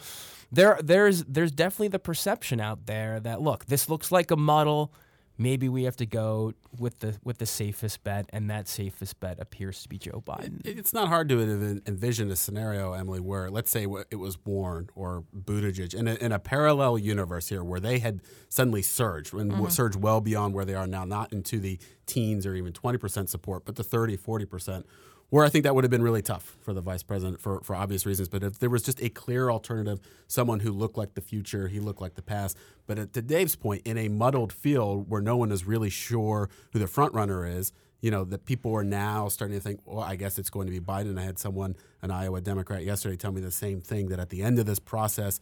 there, 0.50 0.78
there's, 0.82 1.24
there's 1.24 1.52
definitely 1.52 1.88
the 1.88 1.98
perception 1.98 2.60
out 2.60 2.86
there 2.86 3.20
that 3.20 3.42
look, 3.42 3.66
this 3.66 3.88
looks 3.88 4.10
like 4.10 4.30
a 4.30 4.36
muddle 4.36 4.92
maybe 5.38 5.68
we 5.68 5.84
have 5.84 5.96
to 5.96 6.06
go 6.06 6.52
with 6.78 7.00
the 7.00 7.16
with 7.24 7.38
the 7.38 7.46
safest 7.46 8.02
bet, 8.04 8.26
and 8.30 8.50
that 8.50 8.68
safest 8.68 9.20
bet 9.20 9.38
appears 9.40 9.82
to 9.82 9.88
be 9.88 9.98
Joe 9.98 10.22
Biden. 10.26 10.64
It, 10.64 10.78
it's 10.78 10.92
not 10.92 11.08
hard 11.08 11.28
to 11.30 11.80
envision 11.86 12.30
a 12.30 12.36
scenario, 12.36 12.92
Emily, 12.92 13.20
where 13.20 13.50
let's 13.50 13.70
say 13.70 13.86
it 14.10 14.16
was 14.16 14.38
Warren 14.44 14.90
or 14.94 15.24
Buttigieg 15.36 15.94
in 15.94 16.08
a, 16.08 16.14
in 16.14 16.32
a 16.32 16.38
parallel 16.38 16.98
universe 16.98 17.48
here, 17.48 17.64
where 17.64 17.80
they 17.80 17.98
had 17.98 18.20
suddenly 18.48 18.82
surged 18.82 19.34
and 19.34 19.52
mm-hmm. 19.52 19.68
surged 19.68 19.96
well 19.96 20.20
beyond 20.20 20.54
where 20.54 20.64
they 20.64 20.74
are 20.74 20.86
now, 20.86 21.04
not 21.04 21.32
into 21.32 21.58
the 21.58 21.78
teens 22.06 22.46
or 22.46 22.54
even 22.54 22.72
twenty 22.72 22.98
percent 22.98 23.28
support, 23.28 23.64
but 23.64 23.76
the 23.76 23.84
30, 23.84 24.16
40 24.16 24.44
percent 24.46 24.86
where 25.30 25.44
I 25.44 25.48
think 25.48 25.64
that 25.64 25.74
would 25.74 25.84
have 25.84 25.90
been 25.90 26.02
really 26.02 26.22
tough 26.22 26.56
for 26.60 26.72
the 26.72 26.80
vice 26.80 27.02
president 27.02 27.40
for, 27.40 27.60
for 27.60 27.74
obvious 27.74 28.06
reasons. 28.06 28.28
But 28.28 28.42
if 28.42 28.58
there 28.58 28.70
was 28.70 28.82
just 28.82 29.02
a 29.02 29.08
clear 29.08 29.50
alternative, 29.50 30.00
someone 30.28 30.60
who 30.60 30.72
looked 30.72 30.96
like 30.96 31.14
the 31.14 31.20
future, 31.20 31.68
he 31.68 31.80
looked 31.80 32.00
like 32.00 32.14
the 32.14 32.22
past. 32.22 32.56
But 32.86 33.12
to 33.12 33.22
Dave's 33.22 33.56
point, 33.56 33.82
in 33.84 33.98
a 33.98 34.08
muddled 34.08 34.52
field 34.52 35.10
where 35.10 35.20
no 35.20 35.36
one 35.36 35.50
is 35.50 35.66
really 35.66 35.90
sure 35.90 36.48
who 36.72 36.78
the 36.78 36.86
front 36.86 37.12
runner 37.12 37.46
is, 37.46 37.72
you 38.00 38.10
know, 38.10 38.24
that 38.24 38.44
people 38.44 38.72
are 38.74 38.84
now 38.84 39.28
starting 39.28 39.56
to 39.56 39.62
think, 39.62 39.80
well, 39.84 40.00
I 40.00 40.16
guess 40.16 40.38
it's 40.38 40.50
going 40.50 40.66
to 40.66 40.70
be 40.70 40.80
Biden. 40.80 41.18
I 41.18 41.24
had 41.24 41.38
someone, 41.38 41.74
an 42.02 42.10
Iowa 42.10 42.40
Democrat, 42.40 42.84
yesterday 42.84 43.16
tell 43.16 43.32
me 43.32 43.40
the 43.40 43.50
same 43.50 43.80
thing 43.80 44.08
that 44.08 44.20
at 44.20 44.28
the 44.28 44.42
end 44.42 44.58
of 44.58 44.66
this 44.66 44.78
process, 44.78 45.40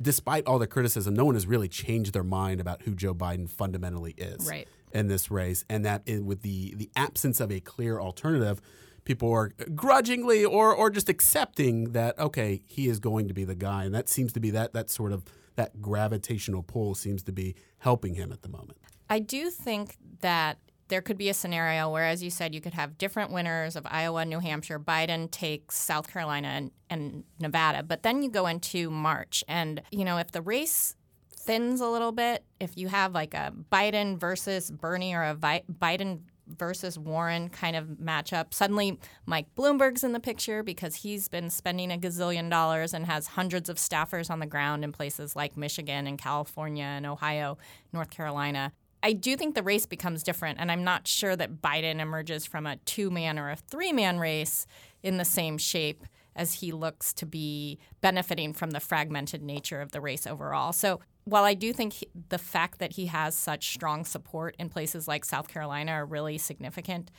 despite 0.00 0.46
all 0.46 0.58
the 0.58 0.66
criticism, 0.66 1.14
no 1.14 1.26
one 1.26 1.34
has 1.34 1.46
really 1.46 1.68
changed 1.68 2.14
their 2.14 2.24
mind 2.24 2.60
about 2.60 2.82
who 2.82 2.94
Joe 2.94 3.12
Biden 3.12 3.50
fundamentally 3.50 4.14
is 4.16 4.48
right. 4.48 4.66
in 4.92 5.08
this 5.08 5.30
race. 5.30 5.64
And 5.68 5.84
that 5.84 6.02
eh, 6.06 6.20
with 6.20 6.42
the, 6.42 6.74
the 6.76 6.90
absence 6.96 7.40
of 7.40 7.52
a 7.52 7.60
clear 7.60 8.00
alternative, 8.00 8.62
people 9.10 9.32
are 9.32 9.50
grudgingly 9.74 10.44
or 10.44 10.72
or 10.72 10.88
just 10.88 11.08
accepting 11.08 11.92
that 11.92 12.16
okay, 12.16 12.62
he 12.68 12.86
is 12.86 13.00
going 13.00 13.26
to 13.26 13.34
be 13.34 13.42
the 13.42 13.56
guy, 13.56 13.82
and 13.84 13.92
that 13.92 14.08
seems 14.08 14.32
to 14.32 14.38
be 14.38 14.50
that 14.50 14.72
that 14.72 14.88
sort 14.88 15.12
of 15.12 15.24
that 15.56 15.82
gravitational 15.82 16.62
pull 16.62 16.94
seems 16.94 17.24
to 17.24 17.32
be 17.32 17.56
helping 17.78 18.14
him 18.14 18.30
at 18.30 18.42
the 18.42 18.48
moment. 18.48 18.78
I 19.08 19.18
do 19.18 19.50
think 19.50 19.96
that 20.20 20.58
there 20.86 21.00
could 21.00 21.18
be 21.18 21.28
a 21.28 21.34
scenario 21.34 21.90
where, 21.90 22.06
as 22.06 22.22
you 22.22 22.30
said, 22.30 22.54
you 22.54 22.60
could 22.60 22.74
have 22.74 22.98
different 22.98 23.32
winners 23.32 23.74
of 23.74 23.84
Iowa, 23.90 24.24
New 24.24 24.38
Hampshire. 24.38 24.78
Biden 24.78 25.28
takes 25.28 25.76
South 25.76 26.08
Carolina 26.12 26.48
and, 26.48 26.70
and 26.88 27.24
Nevada, 27.40 27.82
but 27.82 28.04
then 28.04 28.22
you 28.22 28.30
go 28.30 28.46
into 28.46 28.90
March, 28.90 29.42
and 29.48 29.82
you 29.90 30.04
know 30.04 30.18
if 30.18 30.30
the 30.30 30.42
race 30.42 30.94
thins 31.36 31.80
a 31.80 31.88
little 31.88 32.12
bit. 32.12 32.44
If 32.60 32.76
you 32.76 32.86
have 32.86 33.12
like 33.12 33.34
a 33.34 33.52
Biden 33.72 34.20
versus 34.20 34.70
Bernie 34.70 35.14
or 35.14 35.24
a 35.24 35.34
Vi- 35.34 35.64
Biden 35.68 36.20
versus 36.58 36.98
Warren 36.98 37.48
kind 37.48 37.76
of 37.76 37.86
matchup. 38.02 38.52
Suddenly, 38.52 38.98
Mike 39.26 39.46
Bloomberg's 39.56 40.04
in 40.04 40.12
the 40.12 40.20
picture 40.20 40.62
because 40.62 40.96
he's 40.96 41.28
been 41.28 41.50
spending 41.50 41.92
a 41.92 41.98
gazillion 41.98 42.50
dollars 42.50 42.94
and 42.94 43.06
has 43.06 43.28
hundreds 43.28 43.68
of 43.68 43.76
staffers 43.76 44.30
on 44.30 44.40
the 44.40 44.46
ground 44.46 44.84
in 44.84 44.92
places 44.92 45.36
like 45.36 45.56
Michigan 45.56 46.06
and 46.06 46.18
California 46.18 46.84
and 46.84 47.06
Ohio, 47.06 47.58
North 47.92 48.10
Carolina. 48.10 48.72
I 49.02 49.12
do 49.12 49.36
think 49.36 49.54
the 49.54 49.62
race 49.62 49.86
becomes 49.86 50.22
different, 50.22 50.58
and 50.60 50.70
I'm 50.70 50.84
not 50.84 51.08
sure 51.08 51.34
that 51.36 51.62
Biden 51.62 52.00
emerges 52.00 52.44
from 52.44 52.66
a 52.66 52.76
two 52.76 53.10
man 53.10 53.38
or 53.38 53.50
a 53.50 53.56
three 53.56 53.92
man 53.92 54.18
race 54.18 54.66
in 55.02 55.16
the 55.16 55.24
same 55.24 55.56
shape 55.56 56.04
as 56.36 56.54
he 56.54 56.72
looks 56.72 57.12
to 57.14 57.26
be 57.26 57.78
benefiting 58.00 58.52
from 58.52 58.70
the 58.70 58.80
fragmented 58.80 59.42
nature 59.42 59.80
of 59.80 59.92
the 59.92 60.00
race 60.00 60.26
overall. 60.26 60.72
So 60.72 61.00
while 61.24 61.44
I 61.44 61.54
do 61.54 61.72
think 61.72 61.94
he, 61.94 62.08
the 62.28 62.38
fact 62.38 62.78
that 62.78 62.92
he 62.92 63.06
has 63.06 63.34
such 63.34 63.72
strong 63.72 64.04
support 64.04 64.56
in 64.58 64.68
places 64.68 65.06
like 65.06 65.24
South 65.24 65.48
Carolina 65.48 65.92
are 65.92 66.06
really 66.06 66.38
significant, 66.38 67.10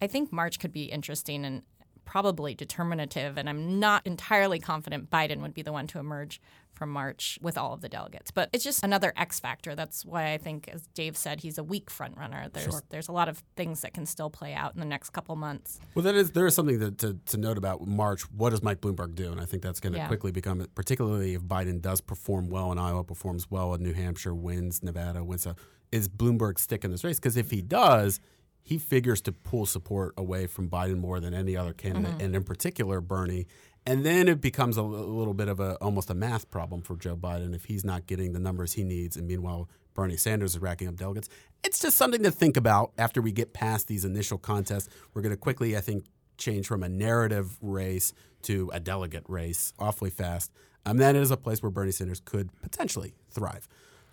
I 0.00 0.06
think 0.06 0.32
March 0.32 0.58
could 0.58 0.72
be 0.72 0.84
interesting 0.84 1.44
and 1.44 1.62
probably 2.04 2.54
determinative. 2.54 3.38
And 3.38 3.48
I'm 3.48 3.78
not 3.78 4.06
entirely 4.06 4.58
confident 4.58 5.10
Biden 5.10 5.40
would 5.42 5.54
be 5.54 5.62
the 5.62 5.72
one 5.72 5.86
to 5.88 5.98
emerge 5.98 6.40
from 6.80 6.90
March 6.90 7.38
with 7.42 7.58
all 7.58 7.74
of 7.74 7.82
the 7.82 7.90
delegates. 7.90 8.30
But 8.30 8.48
it's 8.54 8.64
just 8.64 8.82
another 8.82 9.12
X 9.14 9.38
factor. 9.38 9.74
That's 9.74 10.02
why 10.02 10.32
I 10.32 10.38
think, 10.38 10.66
as 10.72 10.86
Dave 10.94 11.14
said, 11.14 11.42
he's 11.42 11.58
a 11.58 11.62
weak 11.62 11.90
front 11.90 12.16
runner. 12.16 12.48
There's 12.50 12.64
sure. 12.64 12.82
there's 12.88 13.08
a 13.08 13.12
lot 13.12 13.28
of 13.28 13.42
things 13.54 13.82
that 13.82 13.92
can 13.92 14.06
still 14.06 14.30
play 14.30 14.54
out 14.54 14.72
in 14.72 14.80
the 14.80 14.86
next 14.86 15.10
couple 15.10 15.36
months. 15.36 15.78
Well, 15.94 16.02
that 16.04 16.14
is 16.14 16.32
there 16.32 16.46
is 16.46 16.54
something 16.54 16.80
to, 16.80 16.90
to, 16.90 17.18
to 17.26 17.36
note 17.36 17.58
about 17.58 17.86
March. 17.86 18.22
What 18.32 18.50
does 18.50 18.62
Mike 18.62 18.80
Bloomberg 18.80 19.14
do? 19.14 19.30
And 19.30 19.38
I 19.38 19.44
think 19.44 19.62
that's 19.62 19.78
going 19.78 19.92
to 19.92 19.98
yeah. 19.98 20.08
quickly 20.08 20.32
become, 20.32 20.66
particularly 20.74 21.34
if 21.34 21.42
Biden 21.42 21.82
does 21.82 22.00
perform 22.00 22.48
well 22.48 22.72
in 22.72 22.78
Iowa, 22.78 23.04
performs 23.04 23.50
well 23.50 23.74
in 23.74 23.82
New 23.82 23.92
Hampshire, 23.92 24.34
wins 24.34 24.82
Nevada, 24.82 25.22
wins. 25.22 25.46
Is 25.92 26.08
Bloomberg 26.08 26.58
stick 26.58 26.82
in 26.82 26.90
this 26.90 27.04
race? 27.04 27.18
Because 27.18 27.36
if 27.36 27.50
he 27.50 27.60
does, 27.60 28.20
he 28.62 28.78
figures 28.78 29.20
to 29.22 29.32
pull 29.32 29.66
support 29.66 30.14
away 30.16 30.46
from 30.46 30.70
Biden 30.70 30.98
more 30.98 31.20
than 31.20 31.34
any 31.34 31.56
other 31.56 31.74
candidate, 31.74 32.12
mm-hmm. 32.12 32.20
and 32.24 32.36
in 32.36 32.44
particular 32.44 33.02
Bernie. 33.02 33.46
And 33.86 34.04
then 34.04 34.28
it 34.28 34.40
becomes 34.40 34.76
a, 34.76 34.82
little 34.82 35.34
bit 35.34 35.48
of 35.48 35.58
a 35.58 35.74
almost 35.76 36.10
a 36.10 36.14
math 36.14 36.50
problem 36.50 36.82
for 36.82 36.96
Joe 36.96 37.16
Biden 37.16 37.54
if 37.54 37.64
he's 37.64 37.84
not 37.84 38.06
getting 38.06 38.32
the 38.32 38.38
numbers 38.38 38.74
he 38.74 38.84
needs, 38.84 39.16
and 39.16 39.26
meanwhile 39.26 39.68
Bernie 39.94 40.16
Sanders 40.16 40.54
is 40.54 40.58
racking 40.60 40.88
up 40.88 40.96
delegates. 40.96 41.28
It's 41.64 41.80
just 41.80 41.96
something 41.96 42.22
to 42.22 42.30
think 42.30 42.56
about 42.56 42.92
after 42.98 43.20
we 43.20 43.32
get 43.32 43.52
past 43.52 43.88
these 43.88 44.04
initial 44.04 44.38
contests. 44.38 44.88
We're 45.14 45.22
going 45.22 45.34
to 45.34 45.36
quickly, 45.36 45.76
I 45.76 45.80
think, 45.80 46.04
change 46.36 46.66
from 46.66 46.82
a 46.82 46.88
narrative 46.88 47.58
race 47.60 48.12
to 48.42 48.70
a 48.72 48.80
delegate 48.80 49.24
race 49.28 49.72
awfully 49.78 50.10
fast. 50.10 50.50
Um, 50.86 50.96
that 50.98 51.14
is 51.14 51.30
a 51.30 51.36
place 51.36 51.62
where 51.62 51.70
Bernie 51.70 51.92
Sanders 51.92 52.20
could 52.24 52.50
potentially 52.62 53.14
thrive. 53.30 53.68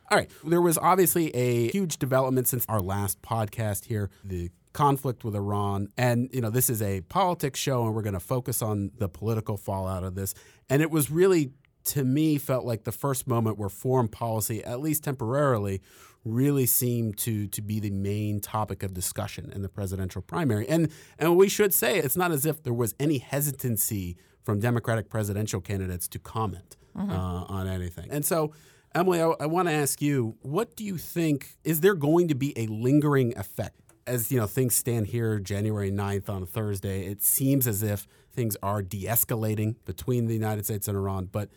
All 0.10 0.18
right. 0.18 0.30
There 0.44 0.62
was 0.62 0.78
obviously 0.78 1.34
a 1.36 1.70
huge 1.70 1.98
development 1.98 2.48
since 2.48 2.66
our 2.68 2.82
last 2.82 3.22
podcast 3.22 3.86
here. 3.86 4.10
The 4.24 4.52
conflict 4.78 5.24
with 5.24 5.36
Iran. 5.36 5.90
And, 5.98 6.30
you 6.32 6.40
know, 6.40 6.52
this 6.52 6.70
is 6.70 6.84
a 6.84 7.02
politics 7.02 7.60
show, 7.60 7.86
and 7.86 7.96
we're 7.96 8.04
going 8.04 8.14
to 8.14 8.20
focus 8.20 8.62
on 8.62 8.92
the 9.00 9.10
political 9.10 9.58
fallout 9.58 10.04
of 10.04 10.14
this. 10.14 10.36
And 10.70 10.84
it 10.84 10.92
was 10.92 11.10
really, 11.10 11.50
to 11.86 12.04
me, 12.04 12.38
felt 12.38 12.64
like 12.64 12.84
the 12.84 12.92
first 12.92 13.26
moment 13.28 13.58
where 13.58 13.70
foreign 13.70 14.08
policy, 14.08 14.64
at 14.64 14.80
least 14.80 15.04
temporarily, 15.04 15.82
really 16.24 16.68
seemed 16.68 17.18
to 17.18 17.48
to 17.48 17.62
be 17.62 17.80
the 17.80 17.90
main 17.90 18.40
topic 18.40 18.84
of 18.84 18.94
discussion 18.94 19.52
in 19.56 19.62
the 19.64 19.70
presidential 19.70 20.22
primary. 20.22 20.68
And 20.70 20.92
and 21.18 21.36
we 21.38 21.50
should 21.50 21.74
say 21.74 21.98
it's 21.98 22.18
not 22.18 22.32
as 22.32 22.46
if 22.46 22.62
there 22.62 22.74
was 22.74 22.94
any 23.00 23.18
hesitancy 23.18 24.16
from 24.44 24.60
Democratic 24.60 25.10
presidential 25.10 25.62
candidates 25.62 26.08
to 26.10 26.20
comment 26.20 26.78
mm-hmm. 26.96 27.12
uh, 27.12 27.58
on 27.58 27.68
anything. 27.68 28.10
And 28.12 28.24
so. 28.24 28.54
Emily, 28.96 29.22
I, 29.22 29.28
I 29.42 29.46
want 29.46 29.68
to 29.68 29.74
ask 29.74 30.02
you, 30.02 30.38
what 30.42 30.76
do 30.76 30.84
you 30.84 30.98
think? 30.98 31.58
Is 31.64 31.82
there 31.82 31.94
going 31.94 32.30
to 32.30 32.36
be 32.36 32.58
a 32.58 32.66
lingering 32.68 33.38
effect? 33.38 33.87
As 34.08 34.32
you 34.32 34.40
know 34.40 34.48
things 34.48 34.74
stand 34.74 35.08
here 35.08 35.40
January 35.40 35.92
9th 35.92 36.30
on 36.30 36.44
a 36.44 36.46
Thursday, 36.46 37.06
it 37.06 37.22
seems 37.22 37.68
as 37.68 37.84
if 37.84 38.08
things 38.32 38.56
are 38.64 38.82
de-escalating 38.82 39.76
between 39.86 40.28
the 40.28 40.34
United 40.34 40.66
States 40.66 40.88
and 40.88 40.98
Iran, 40.98 41.30
but 41.32 41.50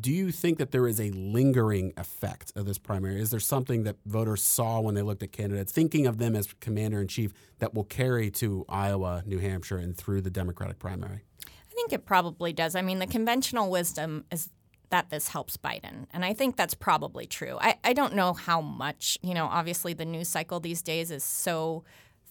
do 0.00 0.12
you 0.12 0.32
think 0.32 0.58
that 0.58 0.72
there 0.72 0.86
is 0.86 1.00
a 1.00 1.10
lingering 1.10 1.92
effect 1.96 2.52
of 2.56 2.66
this 2.66 2.76
primary? 2.76 3.20
Is 3.20 3.30
there 3.30 3.40
something 3.40 3.84
that 3.84 3.96
voters 4.04 4.42
saw 4.42 4.80
when 4.80 4.94
they 4.94 5.02
looked 5.02 5.22
at 5.22 5.32
candidates, 5.32 5.72
thinking 5.72 6.06
of 6.06 6.18
them 6.18 6.34
as 6.34 6.52
commander 6.60 7.00
in 7.00 7.08
chief, 7.08 7.32
that 7.60 7.72
will 7.72 7.84
carry 7.84 8.30
to 8.32 8.64
Iowa, 8.68 9.22
New 9.26 9.38
Hampshire, 9.38 9.78
and 9.78 9.96
through 9.96 10.22
the 10.22 10.30
Democratic 10.30 10.78
primary? 10.78 11.22
I 11.46 11.74
think 11.74 11.92
it 11.92 12.04
probably 12.04 12.52
does. 12.52 12.74
I 12.74 12.82
mean, 12.82 12.98
the 12.98 13.06
conventional 13.06 13.70
wisdom 13.70 14.24
is 14.32 14.50
that 14.90 15.10
this 15.10 15.28
helps 15.28 15.56
Biden. 15.56 16.06
And 16.12 16.24
I 16.24 16.32
think 16.32 16.56
that's 16.56 16.74
probably 16.74 17.26
true. 17.26 17.58
I, 17.60 17.76
I 17.82 17.92
don't 17.92 18.14
know 18.14 18.32
how 18.32 18.60
much, 18.60 19.18
you 19.22 19.34
know, 19.34 19.46
obviously 19.46 19.92
the 19.94 20.04
news 20.04 20.28
cycle 20.28 20.60
these 20.60 20.82
days 20.82 21.10
is 21.10 21.24
so 21.24 21.84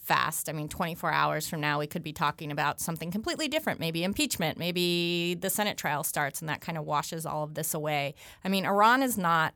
fast. 0.05 0.47
I 0.47 0.53
mean, 0.53 0.69
24 0.69 1.11
hours 1.11 1.49
from 1.49 1.59
now, 1.59 1.79
we 1.79 1.87
could 1.87 2.03
be 2.03 2.13
talking 2.13 2.51
about 2.51 2.79
something 2.79 3.11
completely 3.11 3.47
different, 3.47 3.79
maybe 3.79 4.03
impeachment, 4.03 4.57
maybe 4.57 5.35
the 5.35 5.49
Senate 5.49 5.77
trial 5.77 6.03
starts 6.03 6.41
and 6.41 6.47
that 6.47 6.61
kind 6.61 6.77
of 6.77 6.85
washes 6.85 7.25
all 7.25 7.43
of 7.43 7.55
this 7.55 7.73
away. 7.73 8.13
I 8.43 8.49
mean, 8.49 8.65
Iran 8.65 9.03
is 9.03 9.17
not 9.17 9.53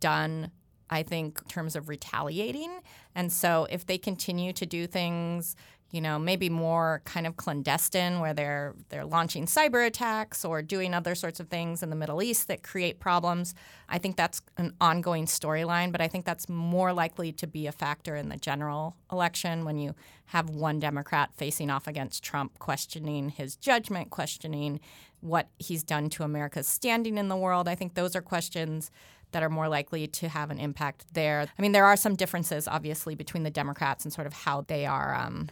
done. 0.00 0.50
I 0.90 1.02
think 1.02 1.40
in 1.42 1.48
terms 1.48 1.76
of 1.76 1.88
retaliating. 1.88 2.80
And 3.14 3.30
so 3.30 3.66
if 3.70 3.84
they 3.84 3.98
continue 3.98 4.52
to 4.54 4.64
do 4.64 4.86
things 4.86 5.54
you 5.90 6.02
know, 6.02 6.18
maybe 6.18 6.50
more 6.50 7.00
kind 7.06 7.26
of 7.26 7.36
clandestine 7.36 8.20
where 8.20 8.34
they're 8.34 8.74
they're 8.90 9.06
launching 9.06 9.46
cyber 9.46 9.86
attacks 9.86 10.44
or 10.44 10.60
doing 10.60 10.92
other 10.92 11.14
sorts 11.14 11.40
of 11.40 11.48
things 11.48 11.82
in 11.82 11.88
the 11.88 11.96
Middle 11.96 12.22
East 12.22 12.48
that 12.48 12.62
create 12.62 13.00
problems. 13.00 13.54
I 13.88 13.98
think 13.98 14.16
that's 14.16 14.42
an 14.58 14.74
ongoing 14.80 15.24
storyline, 15.24 15.90
but 15.90 16.02
I 16.02 16.08
think 16.08 16.26
that's 16.26 16.48
more 16.48 16.92
likely 16.92 17.32
to 17.32 17.46
be 17.46 17.66
a 17.66 17.72
factor 17.72 18.16
in 18.16 18.28
the 18.28 18.36
general 18.36 18.96
election 19.10 19.64
when 19.64 19.78
you 19.78 19.94
have 20.26 20.50
one 20.50 20.78
Democrat 20.78 21.30
facing 21.34 21.70
off 21.70 21.86
against 21.86 22.22
Trump, 22.22 22.58
questioning 22.58 23.30
his 23.30 23.56
judgment, 23.56 24.10
questioning 24.10 24.80
what 25.20 25.48
he's 25.58 25.82
done 25.82 26.10
to 26.10 26.22
America's 26.22 26.68
standing 26.68 27.16
in 27.16 27.28
the 27.28 27.36
world. 27.36 27.66
I 27.66 27.74
think 27.74 27.94
those 27.94 28.14
are 28.14 28.20
questions 28.20 28.90
that 29.32 29.42
are 29.42 29.50
more 29.50 29.68
likely 29.68 30.06
to 30.06 30.28
have 30.28 30.50
an 30.50 30.58
impact 30.58 31.06
there. 31.12 31.46
I 31.58 31.62
mean, 31.62 31.72
there 31.72 31.84
are 31.84 31.96
some 31.96 32.14
differences, 32.14 32.68
obviously, 32.68 33.14
between 33.14 33.42
the 33.42 33.50
Democrats 33.50 34.04
and 34.04 34.12
sort 34.12 34.26
of 34.26 34.32
how 34.32 34.62
they 34.62 34.86
are 34.86 35.14
um, 35.14 35.48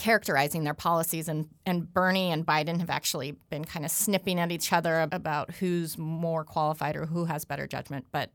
characterizing 0.00 0.64
their 0.64 0.74
policies 0.74 1.28
and, 1.28 1.46
and 1.66 1.92
Bernie 1.92 2.32
and 2.32 2.46
Biden 2.46 2.80
have 2.80 2.88
actually 2.88 3.32
been 3.50 3.66
kind 3.66 3.84
of 3.84 3.90
snipping 3.90 4.40
at 4.40 4.50
each 4.50 4.72
other 4.72 5.00
about 5.12 5.50
who's 5.56 5.98
more 5.98 6.42
qualified 6.42 6.96
or 6.96 7.04
who 7.04 7.26
has 7.26 7.44
better 7.44 7.66
judgment 7.66 8.06
but 8.10 8.30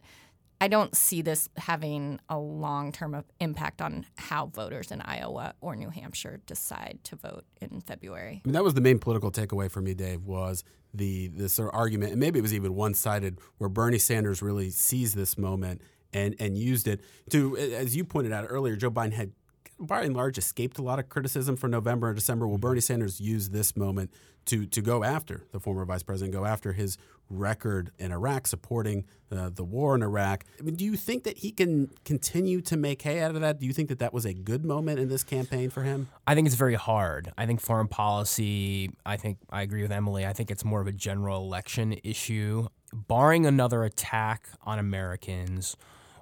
I 0.62 0.67
don't 0.69 0.95
see 0.95 1.22
this 1.22 1.50
having 1.57 2.19
a 2.29 2.39
long 2.39 2.91
term 2.91 3.24
impact 3.39 3.81
on 3.81 4.05
how 4.15 4.45
voters 4.48 4.91
in 4.91 5.01
Iowa 5.01 5.53
or 5.60 5.75
New 5.75 5.89
Hampshire 5.89 6.39
decide 6.45 7.00
to 7.03 7.17
vote 7.17 7.43
in 7.60 7.81
February. 7.81 8.41
I 8.45 8.48
mean, 8.48 8.53
that 8.53 8.63
was 8.63 8.74
the 8.74 8.81
main 8.81 9.00
political 9.00 9.31
takeaway 9.31 9.69
for 9.69 9.81
me, 9.81 9.93
Dave, 9.93 10.24
was 10.24 10.63
the 10.93 11.27
this 11.27 11.53
sort 11.53 11.74
of 11.74 11.77
argument, 11.77 12.12
and 12.12 12.22
maybe 12.22 12.39
it 12.39 12.41
was 12.41 12.53
even 12.53 12.74
one 12.74 12.93
sided, 12.93 13.39
where 13.57 13.69
Bernie 13.69 13.98
Sanders 13.98 14.41
really 14.41 14.69
seized 14.69 15.17
this 15.17 15.38
moment 15.38 15.81
and 16.13 16.36
and 16.39 16.57
used 16.57 16.88
it 16.88 17.01
to, 17.31 17.57
as 17.57 17.95
you 17.95 18.05
pointed 18.05 18.31
out 18.31 18.45
earlier, 18.50 18.77
Joe 18.77 18.91
Biden 18.91 19.13
had 19.13 19.34
by 19.79 20.03
and 20.03 20.15
large 20.15 20.38
escaped 20.38 20.77
a 20.77 20.82
lot 20.82 21.00
of 21.00 21.10
criticism 21.10 21.55
for 21.55 21.67
November 21.67 22.08
and 22.08 22.15
December. 22.15 22.48
Will 22.48 22.58
Bernie 22.58 22.82
Sanders 22.82 23.20
use 23.20 23.50
this 23.50 23.75
moment 23.75 24.12
to 24.46 24.65
to 24.67 24.82
go 24.82 25.03
after 25.03 25.44
the 25.51 25.60
former 25.60 25.86
vice 25.86 26.03
president, 26.03 26.34
go 26.34 26.46
after 26.46 26.74
his 26.74 26.98
record 27.29 27.91
in 27.98 28.12
Iraq, 28.12 28.48
supporting 28.48 29.05
uh, 29.32 29.50
the 29.50 29.63
war 29.63 29.96
in 29.96 30.03
Iraq? 30.03 30.46
I 30.60 30.63
mean, 30.63 30.75
do 30.75 30.86
you 30.86 30.96
think 30.96 31.24
that 31.24 31.39
he 31.39 31.51
can 31.51 31.89
continue 32.03 32.62
to 32.62 32.77
make 32.77 33.01
hay 33.01 33.22
out 33.22 33.34
of 33.36 33.41
that? 33.41 33.60
Do 33.60 33.65
you 33.65 33.74
think 33.74 33.89
that 33.89 34.00
that 34.00 34.13
was 34.13 34.25
a 34.25 34.34
good 34.34 34.63
moment 34.63 35.00
in 35.00 35.10
this 35.10 35.24
campaign 35.24 35.70
for 35.70 35.84
him? 35.84 36.10
I 36.27 36.36
think 36.36 36.48
it's 36.48 36.55
very 36.55 36.75
hard. 36.75 37.32
I 37.38 37.46
think 37.46 37.62
foreign 37.62 37.88
policy. 37.88 38.91
I 39.05 39.17
think 39.17 39.39
I 39.50 39.62
agree 39.62 39.82
with 39.82 39.91
Emily. 39.91 40.25
I 40.25 40.34
think 40.34 40.51
it's 40.51 40.63
more 40.63 40.82
of 40.82 40.88
a 40.88 40.94
general 40.94 41.44
election 41.44 42.00
issue. 42.03 42.67
Barring 42.94 43.46
another 43.46 43.84
attack 43.84 44.48
on 44.62 44.79
Americans 44.79 45.75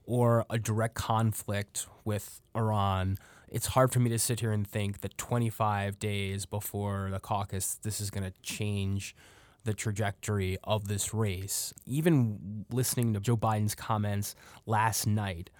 or 0.05 0.45
a 0.49 0.57
direct 0.57 0.95
conflict 0.95 1.87
with 2.03 2.41
Iran 2.55 3.17
it's 3.53 3.67
hard 3.67 3.93
for 3.93 3.99
me 3.99 4.09
to 4.09 4.17
sit 4.17 4.39
here 4.39 4.51
and 4.51 4.67
think 4.67 5.01
that 5.01 5.15
25 5.15 5.99
days 5.99 6.47
before 6.47 7.09
the 7.11 7.19
caucus, 7.19 7.75
this 7.75 8.01
is 8.01 8.09
going 8.09 8.23
to 8.23 8.33
change 8.41 9.15
the 9.63 9.75
trajectory 9.75 10.57
of 10.63 10.87
this 10.87 11.13
race. 11.13 11.71
Even 11.85 12.65
listening 12.71 13.13
to 13.13 13.19
Joe 13.19 13.37
Biden's 13.37 13.75
comments 13.75 14.35
last 14.65 15.05
night 15.05 15.51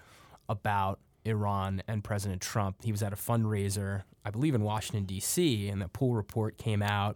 about 0.49 0.99
Iran 1.23 1.83
and 1.87 2.03
President 2.03 2.41
Trump, 2.41 2.77
he 2.83 2.91
was 2.91 3.03
at 3.03 3.13
a 3.13 3.15
fundraiser, 3.15 4.03
I 4.25 4.31
believe 4.31 4.55
in 4.55 4.63
Washington, 4.63 5.05
D.C., 5.05 5.69
and 5.69 5.79
the 5.79 5.87
pool 5.87 6.15
report 6.15 6.57
came 6.57 6.81
out 6.81 7.15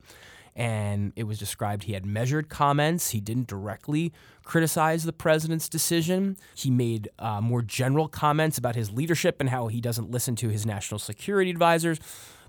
and 0.58 1.14
it 1.16 1.26
was 1.26 1.38
described 1.38 1.84
he 1.84 1.94
had 1.94 2.04
measured 2.04 2.50
comments. 2.50 3.12
He 3.12 3.22
didn't 3.22 3.48
directly 3.48 4.12
criticize 4.44 5.04
the 5.04 5.14
president's 5.14 5.70
decision. 5.70 6.36
He 6.56 6.72
made 6.72 7.10
uh, 7.20 7.40
more 7.42 7.62
general 7.62 8.08
comments 8.08 8.58
about 8.58 8.76
his 8.76 8.92
leadership 8.92 9.38
and 9.40 9.52
how 9.52 9.68
he 9.68 9.80
doesn't 9.80 10.10
listen 10.10 10.36
to 10.38 10.50
his 10.50 10.66
national 10.66 10.98
security 10.98 11.52
advisors, 11.52 12.00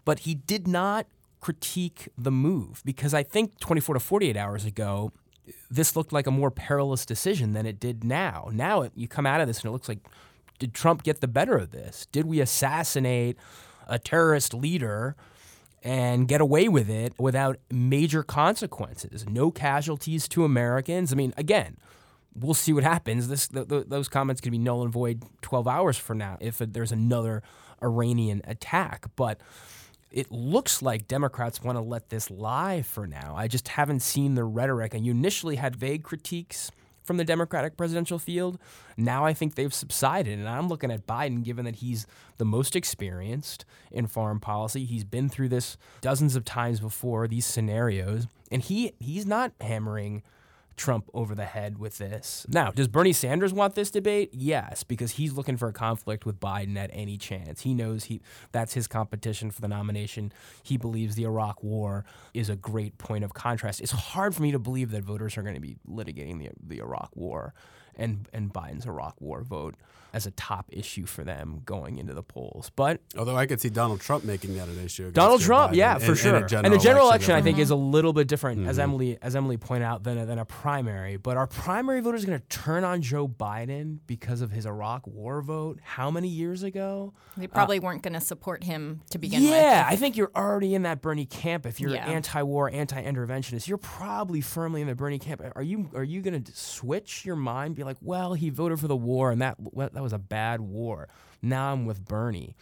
but 0.06 0.20
he 0.20 0.34
did 0.34 0.66
not 0.66 1.06
critique 1.40 2.08
the 2.16 2.30
move 2.30 2.80
because 2.84 3.12
I 3.12 3.22
think 3.22 3.60
24 3.60 3.96
to 3.96 4.00
48 4.00 4.36
hours 4.38 4.64
ago, 4.64 5.12
this 5.70 5.94
looked 5.94 6.12
like 6.12 6.26
a 6.26 6.30
more 6.30 6.50
perilous 6.50 7.04
decision 7.04 7.52
than 7.52 7.66
it 7.66 7.78
did 7.78 8.04
now. 8.04 8.48
Now 8.50 8.82
it, 8.82 8.92
you 8.94 9.06
come 9.06 9.26
out 9.26 9.42
of 9.42 9.46
this 9.46 9.58
and 9.58 9.66
it 9.66 9.72
looks 9.72 9.88
like, 9.88 10.00
did 10.58 10.72
Trump 10.72 11.02
get 11.02 11.20
the 11.20 11.28
better 11.28 11.58
of 11.58 11.72
this? 11.72 12.06
Did 12.10 12.24
we 12.24 12.40
assassinate 12.40 13.36
a 13.86 13.98
terrorist 13.98 14.54
leader? 14.54 15.14
And 15.82 16.26
get 16.28 16.40
away 16.40 16.68
with 16.68 16.90
it 16.90 17.14
without 17.18 17.58
major 17.70 18.22
consequences. 18.22 19.26
No 19.28 19.50
casualties 19.50 20.28
to 20.28 20.44
Americans. 20.44 21.12
I 21.12 21.16
mean, 21.16 21.32
again, 21.36 21.76
we'll 22.34 22.54
see 22.54 22.72
what 22.72 22.84
happens. 22.84 23.28
This 23.28 23.48
th- 23.48 23.68
th- 23.68 23.86
those 23.88 24.08
comments 24.08 24.40
could 24.40 24.52
be 24.52 24.58
null 24.58 24.82
and 24.82 24.92
void 24.92 25.22
12 25.42 25.68
hours 25.68 25.96
from 25.96 26.18
now 26.18 26.36
if 26.40 26.58
there's 26.58 26.92
another 26.92 27.42
Iranian 27.82 28.42
attack. 28.44 29.06
But 29.16 29.40
it 30.10 30.30
looks 30.30 30.82
like 30.82 31.06
Democrats 31.06 31.62
want 31.62 31.76
to 31.76 31.82
let 31.82 32.08
this 32.08 32.30
lie 32.30 32.82
for 32.82 33.06
now. 33.06 33.34
I 33.36 33.46
just 33.46 33.68
haven't 33.68 34.00
seen 34.00 34.34
the 34.34 34.44
rhetoric. 34.44 34.94
And 34.94 35.04
you 35.04 35.12
initially 35.12 35.56
had 35.56 35.76
vague 35.76 36.02
critiques 36.02 36.70
from 37.08 37.16
the 37.16 37.24
Democratic 37.24 37.76
presidential 37.76 38.20
field. 38.20 38.58
Now 38.96 39.24
I 39.24 39.32
think 39.32 39.56
they've 39.56 39.74
subsided. 39.74 40.38
And 40.38 40.48
I'm 40.48 40.68
looking 40.68 40.92
at 40.92 41.08
Biden, 41.08 41.42
given 41.42 41.64
that 41.64 41.76
he's 41.76 42.06
the 42.36 42.44
most 42.44 42.76
experienced 42.76 43.64
in 43.90 44.06
foreign 44.06 44.38
policy. 44.38 44.84
He's 44.84 45.02
been 45.02 45.28
through 45.28 45.48
this 45.48 45.76
dozens 46.00 46.36
of 46.36 46.44
times 46.44 46.78
before, 46.78 47.26
these 47.26 47.46
scenarios. 47.46 48.28
And 48.52 48.62
he 48.62 48.92
he's 49.00 49.26
not 49.26 49.52
hammering 49.60 50.22
Trump 50.78 51.10
over 51.12 51.34
the 51.34 51.44
head 51.44 51.78
with 51.78 51.98
this. 51.98 52.46
Now, 52.48 52.70
does 52.70 52.88
Bernie 52.88 53.12
Sanders 53.12 53.52
want 53.52 53.74
this 53.74 53.90
debate? 53.90 54.30
Yes, 54.32 54.82
because 54.82 55.12
he's 55.12 55.32
looking 55.32 55.56
for 55.56 55.68
a 55.68 55.72
conflict 55.72 56.24
with 56.24 56.40
Biden 56.40 56.76
at 56.76 56.90
any 56.92 57.18
chance. 57.18 57.62
He 57.62 57.74
knows 57.74 58.04
he 58.04 58.20
that's 58.52 58.74
his 58.74 58.86
competition 58.86 59.50
for 59.50 59.60
the 59.60 59.68
nomination. 59.68 60.32
He 60.62 60.76
believes 60.76 61.14
the 61.16 61.24
Iraq 61.24 61.62
war 61.62 62.04
is 62.32 62.48
a 62.48 62.56
great 62.56 62.96
point 62.98 63.24
of 63.24 63.34
contrast. 63.34 63.80
It's 63.80 63.92
hard 63.92 64.34
for 64.34 64.42
me 64.42 64.52
to 64.52 64.58
believe 64.58 64.90
that 64.92 65.02
voters 65.02 65.36
are 65.36 65.42
going 65.42 65.54
to 65.56 65.60
be 65.60 65.76
litigating 65.88 66.38
the, 66.38 66.50
the 66.66 66.78
Iraq 66.78 67.10
war 67.14 67.54
and 67.98 68.28
and 68.32 68.52
Biden's 68.52 68.86
Iraq 68.86 69.20
war 69.20 69.42
vote 69.42 69.74
as 70.14 70.24
a 70.26 70.30
top 70.30 70.64
issue 70.70 71.04
for 71.04 71.22
them 71.22 71.60
going 71.66 71.98
into 71.98 72.14
the 72.14 72.22
polls. 72.22 72.70
But 72.74 73.02
although 73.18 73.36
I 73.36 73.44
could 73.44 73.60
see 73.60 73.68
Donald 73.68 74.00
Trump 74.00 74.24
making 74.24 74.56
that 74.56 74.66
an 74.66 74.82
issue. 74.82 75.10
Donald 75.12 75.42
Trump, 75.42 75.72
Biden 75.72 75.76
yeah, 75.76 75.96
in, 75.96 76.00
for 76.00 76.14
sure. 76.16 76.34
In 76.34 76.42
and 76.64 76.72
the 76.72 76.78
general 76.78 77.06
election, 77.08 77.32
election 77.32 77.34
I 77.34 77.42
think, 77.42 77.58
is 77.58 77.68
a 77.68 77.76
little 77.76 78.14
bit 78.14 78.26
different, 78.26 78.60
Mm-hmm. 78.60 78.70
as 78.70 78.78
Emily 78.78 79.18
as 79.20 79.36
Emily 79.36 79.58
pointed 79.58 79.84
out, 79.84 80.04
than 80.04 80.16
a, 80.16 80.24
than 80.24 80.38
a 80.38 80.46
primary. 80.46 81.18
But 81.18 81.36
our 81.36 81.46
primary 81.46 82.00
voters 82.00 82.24
going 82.24 82.38
to 82.40 82.46
turn 82.48 82.84
on 82.84 83.02
Joe 83.02 83.28
Biden 83.28 83.98
because 84.06 84.40
of 84.40 84.50
his 84.50 84.64
Iraq 84.64 85.06
War 85.06 85.42
vote. 85.42 85.78
How 85.82 86.10
many 86.10 86.28
years 86.28 86.62
ago? 86.62 87.12
They 87.36 87.46
probably 87.46 87.78
weren't 87.78 88.02
going 88.02 88.14
to 88.14 88.20
support 88.20 88.64
him 88.64 89.02
to 89.10 89.18
begin 89.18 89.42
with. 89.42 89.50
Yeah, 89.50 89.84
I 89.86 89.96
think 89.96 90.16
you're 90.16 90.32
already 90.34 90.74
in 90.74 90.82
that 90.82 91.02
Bernie 91.02 91.26
camp. 91.26 91.66
If 91.66 91.80
you're 91.80 91.90
Yeah. 91.90 92.06
anti-war, 92.06 92.70
anti-interventionist, 92.72 93.68
you're 93.68 93.78
probably 93.78 94.40
firmly 94.40 94.80
in 94.80 94.86
the 94.88 94.94
Bernie 94.94 95.18
camp. 95.18 95.42
Are 95.54 95.62
you 95.62 95.90
are 95.94 96.04
you 96.04 96.22
going 96.22 96.42
to 96.42 96.52
switch 96.54 97.24
your 97.24 97.36
mind? 97.36 97.74
Be 97.74 97.84
like, 97.84 97.87
well, 98.00 98.34
he 98.34 98.50
voted 98.50 98.80
for 98.80 98.88
the 98.88 98.96
war, 98.96 99.30
and 99.30 99.40
that 99.40 99.56
that 99.74 100.02
was 100.02 100.12
a 100.12 100.18
bad 100.18 100.60
war. 100.60 101.08
Now 101.42 101.72
I'm 101.72 101.86
with 101.86 102.04
Bernie. 102.04 102.54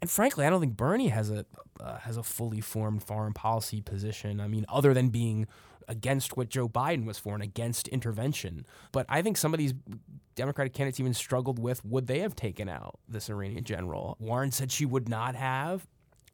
And 0.00 0.10
frankly, 0.10 0.44
I 0.44 0.50
don't 0.50 0.60
think 0.60 0.76
Bernie 0.76 1.08
has 1.08 1.30
a 1.30 1.44
uh, 1.80 1.98
has 1.98 2.16
a 2.16 2.22
fully 2.22 2.60
formed 2.60 3.02
foreign 3.02 3.32
policy 3.32 3.80
position. 3.80 4.40
I 4.40 4.48
mean, 4.48 4.66
other 4.68 4.94
than 4.94 5.08
being 5.08 5.46
against 5.88 6.36
what 6.36 6.48
Joe 6.48 6.68
Biden 6.68 7.04
was 7.04 7.18
for 7.18 7.34
and 7.34 7.42
against 7.42 7.88
intervention. 7.88 8.66
But 8.92 9.06
I 9.08 9.22
think 9.22 9.36
some 9.36 9.54
of 9.54 9.58
these 9.58 9.74
Democratic 10.34 10.72
candidates 10.72 11.00
even 11.00 11.14
struggled 11.14 11.58
with 11.58 11.84
would 11.84 12.06
they 12.06 12.20
have 12.20 12.34
taken 12.34 12.68
out 12.68 12.98
this 13.08 13.30
Iranian 13.30 13.64
general? 13.64 14.16
Warren 14.18 14.50
said 14.50 14.72
she 14.72 14.84
would 14.84 15.08
not 15.08 15.34
have. 15.34 15.86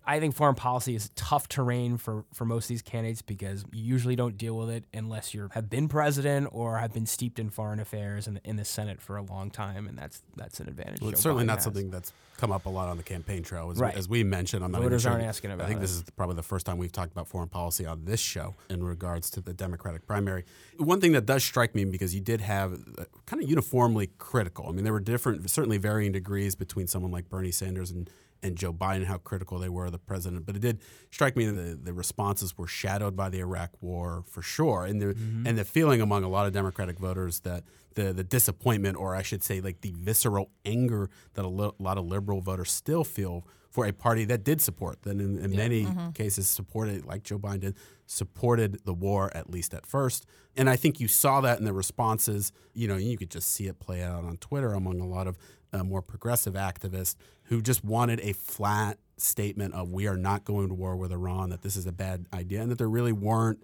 I 0.05 0.19
think 0.21 0.35
foreign 0.35 0.55
policy 0.57 0.95
is 0.95 1.11
tough 1.15 1.49
terrain 1.49 1.97
for, 1.97 2.25
for 2.33 2.45
most 2.45 2.65
of 2.65 2.69
these 2.69 2.83
candidates 2.83 3.23
because 3.23 3.65
you 3.73 3.85
usually 3.85 4.17
don't 4.17 4.37
deal 4.37 4.57
with 4.57 4.69
it 4.71 4.85
unless 4.93 5.33
you 5.33 5.49
have 5.53 5.71
been 5.71 5.89
president 5.89 6.49
or 6.53 6.79
have 6.79 6.93
been 6.93 7.07
steeped 7.07 7.39
in 7.39 7.51
foreign 7.51 7.79
affairs 7.79 8.27
in 8.27 8.35
the, 8.35 8.41
in 8.45 8.57
the 8.57 8.65
Senate 8.65 9.01
for 9.01 9.17
a 9.17 9.23
long 9.23 9.51
time, 9.51 9.87
and 9.87 9.97
that's 9.97 10.23
that's 10.37 10.59
an 10.61 10.69
advantage. 10.69 11.01
Well, 11.01 11.11
it's 11.11 11.21
Joe 11.21 11.25
certainly 11.31 11.45
Biden 11.45 11.47
not 11.47 11.57
has. 11.59 11.65
something 11.65 11.91
that's 11.91 12.13
come 12.39 12.51
up 12.51 12.67
a 12.67 12.69
lot 12.69 12.89
on 12.89 12.97
the 12.97 13.03
campaign 13.05 13.45
trail. 13.45 13.71
As, 13.71 13.79
Right. 13.79 13.95
as 13.97 14.09
we 14.09 14.25
mentioned, 14.25 14.65
I'm 14.65 14.73
not 14.73 14.83
Voters 14.83 15.03
sure- 15.03 15.13
aren't 15.13 15.23
asking 15.25 15.53
about 15.53 15.67
I 15.67 15.69
think 15.69 15.79
it. 15.79 15.83
this 15.83 15.93
is 15.93 16.03
probably 16.17 16.35
the 16.35 16.43
first 16.43 16.67
time 16.67 16.79
we've 16.79 16.91
talked 16.91 17.13
about 17.13 17.29
foreign 17.29 17.49
policy 17.49 17.87
on 17.87 18.05
this 18.05 18.19
show 18.19 18.57
in 18.69 18.83
regards 18.83 19.31
to 19.31 19.41
the 19.41 19.53
Democratic 19.53 20.07
primary. 20.09 20.45
One 20.79 21.01
thing 21.01 21.13
that 21.13 21.27
does 21.27 21.45
strike 21.45 21.77
me 21.77 21.85
because 21.85 22.13
you 22.15 22.21
did 22.21 22.41
have 22.41 22.73
uh, 22.99 23.05
kind 23.27 23.41
of 23.43 23.49
uniformly 23.49 24.09
critical. 24.19 24.67
I 24.69 24.73
mean, 24.73 24.83
there 24.83 24.93
were 24.93 24.99
different, 24.99 25.49
certainly 25.49 25.79
varying 25.79 26.11
degrees 26.11 26.57
between 26.57 26.89
someone 26.89 27.13
like 27.13 27.29
Bernie 27.31 27.53
Sanders 27.53 27.93
and 27.93 28.11
and 28.43 28.57
Joe 28.57 28.73
Biden, 28.73 29.05
how 29.05 29.19
critical 29.19 29.59
they 29.59 29.69
were 29.69 29.87
of 29.87 29.93
the 29.93 29.99
president. 29.99 30.47
But 30.47 30.57
it 30.57 30.61
did 30.61 30.81
strike 31.11 31.37
me 31.37 31.47
that 31.47 31.53
the, 31.53 31.75
the 31.77 31.93
responses 31.93 32.57
were 32.59 32.67
shadowed 32.67 33.17
by 33.17 33.29
the 33.29 33.39
Iraq 33.39 33.71
War 33.81 34.25
for 34.27 34.43
sure, 34.43 34.85
and 34.85 35.01
the 35.01 35.07
mm-hmm. 35.07 35.47
and 35.47 35.59
the 35.59 35.65
feeling 35.65 36.01
among 36.01 36.25
a 36.25 36.29
lot 36.29 36.47
of 36.47 36.53
Democratic 36.53 36.99
voters 36.99 37.41
that 37.41 37.65
the 37.95 38.13
the 38.13 38.25
disappointment, 38.25 38.97
or 38.97 39.15
I 39.15 39.23
should 39.23 39.43
say, 39.43 39.61
like 39.61 39.81
the 39.81 39.93
visceral 39.97 40.51
anger 40.65 41.11
that 41.35 41.45
a 41.45 41.49
lot 41.49 41.99
of 41.99 42.07
liberal 42.07 42.41
voters 42.41 42.71
still 42.71 43.05
feel 43.05 43.47
for 43.71 43.87
a 43.87 43.93
party 43.93 44.27
that 44.27 44.45
did 44.45 44.61
support, 44.61 45.01
that 45.03 45.13
in, 45.13 45.39
in 45.39 45.57
many 45.57 45.87
mm-hmm. 45.87 46.11
cases 46.11 46.47
supported, 46.47 47.07
like 47.07 47.23
Joe 47.23 47.39
Biden 47.39 47.61
did, 47.61 47.77
supported 48.05 48.85
the 48.85 48.93
war 48.93 49.35
at 49.35 49.49
least 49.49 49.73
at 49.73 49.87
first. 49.87 50.27
And 50.55 50.69
I 50.69 50.77
think 50.77 51.01
you 51.01 51.09
saw 51.09 51.41
that 51.41 51.59
in 51.59 51.65
the 51.65 51.73
responses. 51.73 52.53
You 52.75 52.87
know, 52.87 52.97
you 52.97 53.17
could 53.17 53.31
just 53.31 53.51
see 53.51 53.69
it 53.69 53.81
play 53.81 54.03
out 54.03 54.25
on 54.25 54.37
Twitter 54.37 54.75
among 54.75 55.01
a 55.01 55.07
lot 55.07 55.27
of 55.27 55.39
uh, 55.73 55.83
more 55.83 56.03
progressive 56.03 56.55
activist 56.55 57.17
who 57.45 57.63
just 57.63 57.85
wanted 57.85 58.21
a 58.21 58.33
flat 58.33 58.99
statement 59.17 59.75
of 59.75 59.91
we 59.91 60.07
are 60.07 60.17
not 60.17 60.45
going 60.45 60.69
to 60.69 60.75
war 60.75 60.97
with 60.97 61.13
Iran, 61.13 61.51
that 61.51 61.63
this 61.63 61.77
is 61.77 61.87
a 61.87 61.93
bad 61.93 62.27
idea, 62.33 62.61
and 62.61 62.71
that 62.71 62.79
there 62.79 62.89
really 62.89 63.13
weren't 63.13 63.63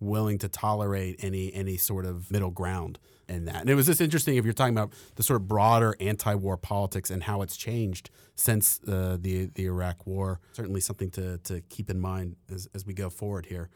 willing 0.00 0.38
to 0.38 0.48
tolerate 0.48 1.16
any 1.20 1.52
any 1.54 1.76
sort 1.76 2.04
of 2.04 2.30
middle 2.30 2.50
ground 2.50 2.98
in 3.28 3.44
that. 3.46 3.62
And 3.62 3.70
it 3.70 3.74
was 3.74 3.86
just 3.86 4.00
interesting 4.00 4.36
if 4.36 4.44
you're 4.44 4.52
talking 4.52 4.74
about 4.74 4.92
the 5.16 5.22
sort 5.22 5.40
of 5.40 5.48
broader 5.48 5.96
anti-war 6.00 6.56
politics 6.56 7.10
and 7.10 7.22
how 7.22 7.42
it's 7.42 7.56
changed 7.56 8.10
since 8.34 8.80
uh, 8.86 9.16
the 9.20 9.46
the 9.54 9.64
Iraq 9.66 10.06
War. 10.06 10.40
Certainly 10.52 10.80
something 10.80 11.10
to 11.12 11.38
to 11.38 11.60
keep 11.62 11.90
in 11.90 12.00
mind 12.00 12.36
as 12.52 12.68
as 12.74 12.84
we 12.84 12.92
go 12.94 13.10
forward 13.10 13.46
here. 13.46 13.70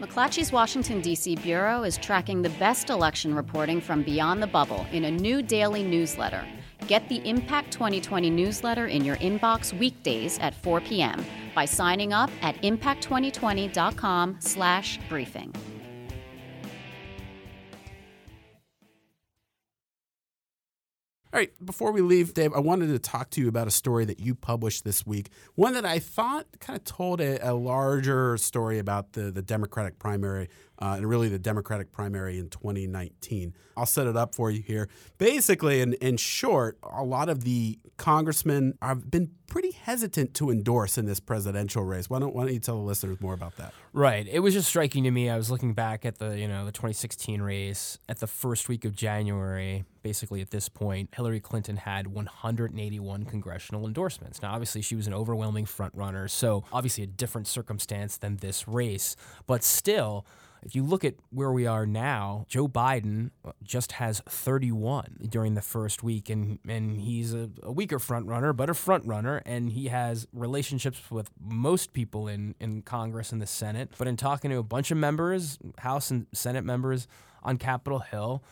McClatchy's 0.00 0.50
Washington, 0.52 1.00
D.C. 1.00 1.36
Bureau 1.36 1.84
is 1.84 1.96
tracking 1.96 2.42
the 2.42 2.50
best 2.50 2.90
election 2.90 3.34
reporting 3.34 3.80
from 3.80 4.02
beyond 4.02 4.42
the 4.42 4.46
bubble 4.46 4.86
in 4.92 5.04
a 5.04 5.10
new 5.10 5.42
daily 5.42 5.82
newsletter. 5.82 6.44
Get 6.88 7.08
the 7.08 7.26
Impact 7.28 7.70
2020 7.70 8.28
newsletter 8.30 8.86
in 8.88 9.04
your 9.04 9.16
inbox 9.16 9.76
weekdays 9.78 10.38
at 10.40 10.54
4 10.54 10.80
p.m. 10.80 11.24
by 11.54 11.64
signing 11.64 12.12
up 12.12 12.30
at 12.42 12.60
impact2020.com 12.62 14.38
All 21.34 21.38
right, 21.38 21.50
before 21.64 21.92
we 21.92 22.02
leave, 22.02 22.34
Dave, 22.34 22.52
I 22.52 22.58
wanted 22.58 22.88
to 22.88 22.98
talk 22.98 23.30
to 23.30 23.40
you 23.40 23.48
about 23.48 23.66
a 23.66 23.70
story 23.70 24.04
that 24.04 24.20
you 24.20 24.34
published 24.34 24.84
this 24.84 25.06
week. 25.06 25.30
One 25.54 25.72
that 25.72 25.86
I 25.86 25.98
thought 25.98 26.46
kind 26.60 26.76
of 26.76 26.84
told 26.84 27.22
a, 27.22 27.38
a 27.48 27.54
larger 27.54 28.36
story 28.36 28.78
about 28.78 29.14
the, 29.14 29.30
the 29.30 29.40
Democratic 29.40 29.98
primary 29.98 30.50
uh, 30.82 30.94
and 30.96 31.08
really 31.08 31.28
the 31.28 31.38
Democratic 31.38 31.92
primary 31.92 32.40
in 32.40 32.48
2019. 32.48 33.54
I'll 33.76 33.86
set 33.86 34.08
it 34.08 34.16
up 34.16 34.34
for 34.34 34.50
you 34.50 34.62
here. 34.62 34.88
Basically, 35.16 35.80
in, 35.80 35.92
in 35.94 36.16
short, 36.16 36.76
a 36.82 37.04
lot 37.04 37.28
of 37.28 37.44
the 37.44 37.78
congressmen 37.98 38.76
have 38.82 39.08
been 39.08 39.30
pretty 39.46 39.70
hesitant 39.70 40.34
to 40.34 40.50
endorse 40.50 40.98
in 40.98 41.06
this 41.06 41.20
presidential 41.20 41.84
race. 41.84 42.10
Why 42.10 42.18
don't, 42.18 42.34
why 42.34 42.44
don't 42.44 42.52
you 42.52 42.58
tell 42.58 42.78
the 42.78 42.82
listeners 42.82 43.20
more 43.20 43.32
about 43.32 43.56
that? 43.58 43.72
Right. 43.92 44.26
It 44.26 44.40
was 44.40 44.54
just 44.54 44.68
striking 44.68 45.04
to 45.04 45.12
me. 45.12 45.30
I 45.30 45.36
was 45.36 45.52
looking 45.52 45.72
back 45.72 46.04
at 46.04 46.18
the, 46.18 46.36
you 46.36 46.48
know, 46.48 46.64
the 46.64 46.72
2016 46.72 47.40
race 47.40 47.98
at 48.08 48.18
the 48.18 48.26
first 48.26 48.68
week 48.68 48.84
of 48.84 48.92
January. 48.92 49.84
Basically, 50.02 50.40
at 50.40 50.50
this 50.50 50.68
point, 50.68 51.10
Hillary 51.14 51.38
Clinton 51.38 51.76
had 51.76 52.08
181 52.08 53.24
congressional 53.26 53.86
endorsements. 53.86 54.42
Now, 54.42 54.52
obviously, 54.52 54.82
she 54.82 54.96
was 54.96 55.06
an 55.06 55.14
overwhelming 55.14 55.64
front 55.64 55.94
runner, 55.94 56.26
so 56.26 56.64
obviously 56.72 57.04
a 57.04 57.06
different 57.06 57.46
circumstance 57.46 58.16
than 58.16 58.38
this 58.38 58.66
race. 58.66 59.14
But 59.46 59.62
still, 59.62 60.26
if 60.62 60.74
you 60.74 60.84
look 60.84 61.04
at 61.04 61.14
where 61.30 61.50
we 61.50 61.66
are 61.66 61.86
now, 61.86 62.46
Joe 62.48 62.68
Biden 62.68 63.30
uh, 63.44 63.52
just 63.62 63.92
has 63.92 64.20
31 64.20 65.28
during 65.28 65.54
the 65.54 65.62
first 65.62 66.02
week, 66.02 66.30
and 66.30 66.58
and 66.66 67.00
he's 67.00 67.34
a, 67.34 67.50
a 67.62 67.72
weaker 67.72 67.98
front 67.98 68.26
runner, 68.26 68.52
but 68.52 68.70
a 68.70 68.74
front 68.74 69.04
runner, 69.06 69.42
and 69.44 69.70
he 69.70 69.88
has 69.88 70.26
relationships 70.32 71.10
with 71.10 71.30
most 71.40 71.92
people 71.92 72.28
in 72.28 72.54
in 72.60 72.82
Congress 72.82 73.32
and 73.32 73.42
the 73.42 73.46
Senate. 73.46 73.90
But 73.98 74.08
in 74.08 74.16
talking 74.16 74.50
to 74.50 74.58
a 74.58 74.62
bunch 74.62 74.90
of 74.90 74.96
members, 74.96 75.58
House 75.78 76.10
and 76.10 76.26
Senate 76.32 76.64
members 76.64 77.08
on 77.42 77.58
Capitol 77.58 77.98
Hill, 78.00 78.42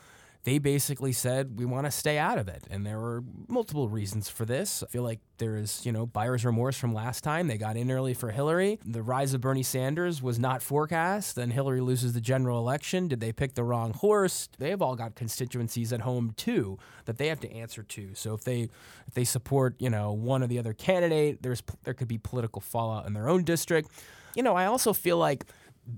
they 0.45 0.59
basically 0.59 1.13
said 1.13 1.59
we 1.59 1.67
want 1.67 1.87
to 1.87 1.91
stay 1.91 2.17
out 2.17 2.39
of 2.39 2.49
it. 2.49 2.67
And 2.71 2.87
there 2.87 2.99
were 2.99 3.23
multiple 3.47 3.89
reasons 3.89 4.29
for 4.29 4.45
this. 4.47 4.83
I 4.83 4.87
feel 4.87 5.03
like 5.03 5.21
there 5.39 5.57
is 5.57 5.85
you 5.85 5.93
know 5.93 6.07
buyer's 6.07 6.45
remorse 6.45 6.79
from 6.79 6.95
last 6.95 7.23
time. 7.23 7.47
They 7.47 7.59
got 7.59 7.77
in 7.77 7.91
early 7.91 8.15
for 8.15 8.31
hillary. 8.31 8.79
The 8.85 9.03
rise 9.03 9.35
of 9.35 9.43
bernie 9.43 9.63
sanders 9.63 10.23
was 10.23 10.39
not 10.39 10.63
forecast. 10.63 11.37
Then 11.37 11.51
hillary 11.51 11.81
loses 11.81 12.15
the 12.15 12.21
general 12.21 12.59
election. 12.59 13.09
Did 13.09 13.21
they 13.21 13.33
pick 13.33 13.55
the 13.55 13.65
wrong 13.65 13.93
horse? 13.93 14.49
They've 14.59 14.81
all 14.81 14.97
got 14.97 15.15
constituencies 15.15 15.93
at 15.93 16.01
home 16.01 16.33
too 16.37 16.79
that 17.05 17.19
they 17.19 17.27
have 17.27 17.41
to 17.41 17.53
answer 17.53 17.83
to. 17.83 18.15
So 18.15 18.35
if 18.35 18.45
they 18.45 18.69
if 19.07 19.15
they 19.15 19.25
support 19.25 19.75
you 19.79 19.91
know 19.91 20.13
one 20.13 20.43
or 20.43 20.47
the 20.47 20.59
other 20.59 20.73
candidate 20.73 21.43
there's 21.43 21.63
there 21.85 21.95
could 21.95 22.09
be 22.09 22.19
political 22.19 22.61
fallout 22.61 23.07
in 23.07 23.13
their 23.13 23.29
own 23.29 23.45
district. 23.45 23.91
You 24.35 24.43
know 24.43 24.55
i 24.55 24.67
also 24.67 24.93
feel 24.93 25.19
like 25.19 25.45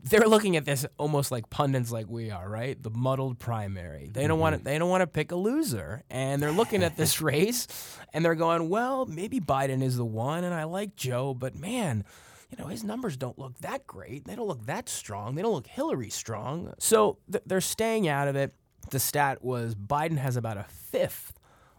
they're 0.04 0.28
looking 0.28 0.56
at 0.56 0.64
this 0.64 0.86
almost 0.98 1.30
like 1.30 1.50
pundits 1.50 1.90
like 1.90 2.08
we 2.08 2.30
are, 2.30 2.48
right? 2.48 2.80
The 2.80 2.90
muddled 2.90 3.38
primary. 3.38 4.10
They 4.12 4.26
don't 4.26 4.38
want 4.38 4.54
to 4.54 4.58
mm-hmm. 4.58 4.64
they 4.64 4.78
don't 4.78 4.90
want 4.90 5.02
to 5.02 5.06
pick 5.06 5.32
a 5.32 5.36
loser. 5.36 6.02
And 6.10 6.42
they're 6.42 6.52
looking 6.52 6.82
at 6.82 6.96
this 6.96 7.20
race 7.22 7.66
and 8.12 8.24
they're 8.24 8.34
going, 8.34 8.68
"Well, 8.68 9.06
maybe 9.06 9.40
Biden 9.40 9.82
is 9.82 9.96
the 9.96 10.04
one 10.04 10.44
and 10.44 10.54
I 10.54 10.64
like 10.64 10.96
Joe, 10.96 11.34
but 11.34 11.54
man, 11.54 12.04
you 12.50 12.56
know, 12.62 12.68
his 12.68 12.84
numbers 12.84 13.16
don't 13.16 13.38
look 13.38 13.58
that 13.58 13.86
great. 13.86 14.24
They 14.24 14.34
don't 14.34 14.48
look 14.48 14.66
that 14.66 14.88
strong. 14.88 15.34
They 15.34 15.42
don't 15.42 15.54
look 15.54 15.66
Hillary 15.66 16.10
strong." 16.10 16.74
So 16.78 17.18
th- 17.30 17.44
they're 17.46 17.60
staying 17.60 18.08
out 18.08 18.28
of 18.28 18.36
it. 18.36 18.54
The 18.90 19.00
stat 19.00 19.44
was 19.44 19.74
Biden 19.74 20.18
has 20.18 20.36
about 20.36 20.56
a 20.56 20.64
fifth 20.64 21.34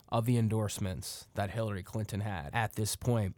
of 0.10 0.26
the 0.26 0.38
endorsements 0.38 1.28
that 1.34 1.50
Hillary 1.50 1.84
Clinton 1.84 2.22
had 2.22 2.52
at 2.54 2.76
this 2.76 2.96
point. 2.96 3.36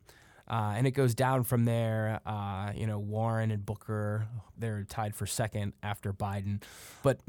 Uh, 0.48 0.74
and 0.76 0.86
it 0.86 0.92
goes 0.92 1.16
down 1.16 1.44
from 1.44 1.66
there. 1.66 2.20
Uh, 2.26 2.72
you 2.76 2.86
know, 2.86 3.00
Warren 3.00 3.52
and 3.52 3.66
Booker, 3.66 4.28
they're 4.58 4.84
tied 4.84 5.16
for 5.16 5.26
second 5.26 5.74
after 5.82 6.14
Biden. 6.14 6.62
But 7.02 7.20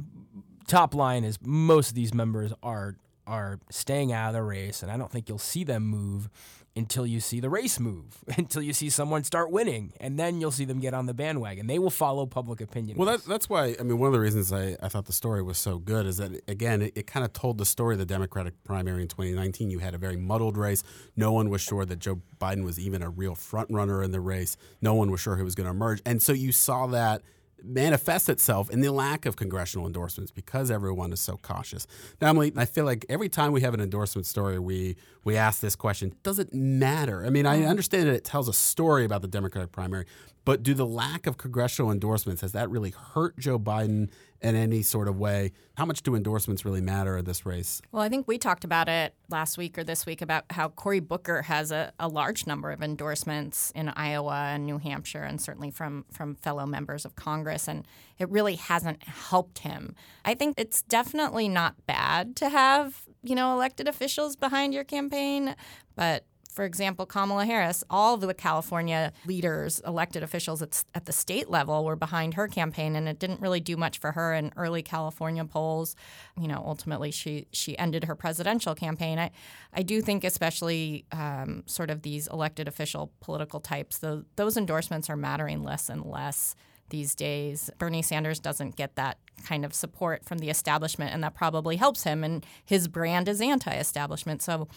top 0.67 0.95
line 0.95 1.25
is 1.25 1.39
most 1.43 1.91
of 1.91 1.95
these 1.95 2.13
members 2.13 2.53
are 2.63 2.97
are 3.27 3.59
staying 3.71 4.13
out 4.13 4.29
of 4.29 4.35
the 4.35 4.43
race, 4.43 4.83
and 4.83 4.91
I 4.91 4.97
don't 4.97 5.11
think 5.11 5.29
you'll 5.29 5.39
see 5.39 5.65
them 5.65 5.85
move 5.85 6.29
until 6.77 7.07
you 7.07 7.21
see 7.21 7.41
the 7.41 7.49
race 7.49 7.81
move, 7.81 8.23
until 8.37 8.63
you 8.63 8.73
see 8.73 8.91
someone 8.91 9.25
start 9.25 9.51
winning, 9.51 9.93
and 9.99 10.19
then 10.19 10.41
you'll 10.41 10.53
see 10.53 10.67
them 10.67 10.79
get 10.79 10.93
on 10.93 11.07
the 11.07 11.15
bandwagon. 11.15 11.67
They 11.67 11.79
will 11.79 11.91
follow 11.91 12.27
public 12.27 12.61
opinion. 12.61 12.99
Well, 12.99 13.09
that, 13.09 13.25
that's 13.25 13.49
why, 13.49 13.75
I 13.81 13.83
mean, 13.83 13.99
one 13.99 14.09
of 14.09 14.13
the 14.13 14.21
reasons 14.21 14.53
I, 14.53 14.77
I 14.83 14.89
thought 14.89 15.07
the 15.07 15.13
story 15.13 15.43
was 15.43 15.57
so 15.57 15.79
good 15.79 16.07
is 16.07 16.19
that, 16.19 16.39
again, 16.47 16.83
it, 16.83 16.93
it 16.95 17.07
kind 17.07 17.25
of 17.25 17.33
told 17.33 17.59
the 17.59 17.65
story 17.65 17.95
of 17.95 17.99
the 17.99 18.07
Democratic 18.07 18.63
primary 18.63 19.03
in 19.03 19.09
2019. 19.09 19.71
You 19.71 19.79
had 19.79 19.95
a 19.95 19.99
very 19.99 20.17
muddled 20.17 20.57
race. 20.57 20.83
No 21.17 21.33
one 21.33 21.49
was 21.49 21.63
sure 21.63 21.87
that 21.87 21.99
Joe 21.99 22.21
Biden 22.39 22.65
was 22.65 22.79
even 22.79 23.03
a 23.03 23.09
real 23.09 23.35
front 23.35 23.71
runner 23.71 24.03
in 24.03 24.11
the 24.11 24.21
race. 24.21 24.57
No 24.83 24.95
one 24.95 25.11
was 25.11 25.21
sure 25.21 25.37
he 25.37 25.43
was 25.43 25.55
going 25.55 25.67
to 25.67 25.71
emerge. 25.71 26.03
And 26.05 26.21
so 26.21 26.33
you 26.33 26.53
saw 26.53 26.87
that 26.89 27.23
manifest 27.63 28.29
itself 28.29 28.71
in 28.71 28.81
the 28.81 28.91
lack 28.93 29.27
of 29.27 29.37
congressional 29.37 29.87
endorsements 29.87 30.31
because 30.31 30.71
everyone 30.71 31.13
is 31.13 31.21
so 31.21 31.37
cautious. 31.43 31.87
Now, 32.21 32.29
Emily, 32.31 32.53
I 32.57 32.65
feel 32.65 32.85
like 32.85 33.05
every 33.09 33.29
time 33.29 33.53
we 33.53 33.61
have 33.63 33.75
an 33.75 33.81
endorsement 33.81 34.27
story, 34.27 34.59
we 34.59 34.97
we 35.25 35.37
ask 35.37 35.61
this 35.61 35.77
question: 35.77 36.15
Does 36.23 36.39
it 36.39 36.53
matter? 36.55 37.25
I 37.25 37.31
mean, 37.31 37.47
I 37.47 37.59
Mm-hmm. 37.59 37.69
understand 37.69 38.09
that 38.09 38.15
it 38.15 38.25
tells 38.25 38.49
a 38.49 38.53
story 38.53 39.05
about 39.05 39.23
the 39.23 39.29
Democratic 39.29 39.73
primary, 39.73 40.05
but 40.47 40.63
do 40.63 40.75
the 40.75 40.87
lack 40.87 41.27
of 41.27 41.37
congressional 41.37 41.91
endorsements 41.91 42.41
has 42.41 42.53
that 42.53 42.71
really 42.71 42.91
hurt 42.91 43.37
Joe 43.37 43.59
Biden 43.59 44.11
in 44.41 44.55
any 44.55 44.81
sort 44.81 45.09
of 45.09 45.19
way? 45.19 45.51
How 45.75 45.85
much 45.85 46.03
do 46.03 46.15
endorsements 46.15 46.65
really 46.65 46.81
matter 46.81 47.19
in 47.19 47.25
this 47.25 47.45
race? 47.45 47.83
Well, 47.91 48.01
I 48.01 48.09
think 48.09 48.29
we 48.29 48.39
talked 48.39 48.63
about 48.63 48.89
it 48.89 49.13
last 49.29 49.59
week 49.59 49.77
or 49.77 49.83
this 49.83 50.07
week 50.07 50.23
about 50.23 50.45
how 50.51 50.69
Cory 50.69 51.01
Booker 51.01 51.43
has 51.43 51.73
a, 51.73 51.93
a 51.99 52.07
large 52.07 52.47
number 52.47 52.71
of 52.71 52.81
endorsements 52.81 53.73
in 53.75 53.89
Iowa 53.89 54.51
and 54.53 54.65
New 54.65 54.79
Hampshire, 54.79 55.25
and 55.25 55.41
certainly 55.41 55.73
from 55.73 56.07
from 56.13 56.37
fellow 56.37 56.65
members 56.65 57.05
of 57.05 57.17
Congress, 57.17 57.67
and 57.67 57.85
it 58.17 58.31
really 58.31 58.55
hasn't 58.55 59.03
helped 59.03 59.59
him. 59.59 59.97
I 60.25 60.35
think 60.35 60.55
it's 60.57 60.81
definitely 60.83 61.49
not 61.49 61.75
bad 61.87 62.37
to 62.37 62.51
have 62.51 63.03
you 63.25 63.35
know 63.35 63.53
elected 63.53 63.89
officials 63.89 64.37
behind 64.37 64.73
your 64.73 64.85
campaign, 64.85 65.57
but 65.97 66.25
for 66.57 66.65
example, 66.65 67.05
Kamala 67.05 67.45
Harris, 67.45 67.85
all 67.91 68.17
the 68.17 68.33
California 68.33 69.13
leaders, 69.27 69.79
elected 69.87 70.23
officials 70.23 70.63
at, 70.63 70.83
at, 70.95 71.05
the 71.05 71.13
state 71.13 71.51
level 71.51 71.85
were 71.85 71.97
behind 71.97 72.33
her 72.33 72.49
campaign, 72.49 72.97
and 72.97 73.07
it 73.07 73.19
didn't 73.19 73.43
really 73.43 73.61
do 73.61 73.77
much 73.77 73.99
for 73.99 74.13
her 74.13 74.33
in 74.33 74.51
early 74.57 74.83
California 74.83 75.45
polls. 75.45 75.95
You 76.41 76.49
know, 76.49 76.63
ultimately 76.65 77.11
she 77.11 77.47
she 77.53 77.77
ended 77.79 78.05
her 78.05 78.15
presidential 78.15 78.75
campaign. 78.75 79.19
I 79.19 79.33
I 79.75 79.83
do 79.83 80.01
think, 80.01 80.25
especially 80.25 81.05
um, 81.13 81.63
sort 81.67 81.91
of 81.91 82.01
these 82.01 82.27
elected 82.29 82.69
official 82.69 83.13
political 83.21 83.61
types, 83.61 83.99
the, 83.99 84.25
those 84.37 84.57
endorsements 84.57 85.11
are 85.11 85.17
mattering 85.17 85.63
less 85.63 85.91
and 85.91 86.07
less 86.07 86.57
these 86.89 87.15
days. 87.15 87.71
Bernie 87.79 88.03
Sanders 88.03 88.39
doesn't 88.39 88.77
get 88.77 88.97
that 88.97 89.19
kind 89.45 89.65
of 89.65 89.75
support 89.75 90.25
from 90.25 90.39
the 90.39 90.51
establishment, 90.51 91.13
and 91.13 91.23
that 91.23 91.35
probably 91.35 91.77
helps 91.77 92.05
him. 92.05 92.25
And 92.25 92.45
his 92.65 92.89
brand 92.89 93.29
is 93.29 93.41
anti-establishment, 93.41 94.43
so 94.43 94.69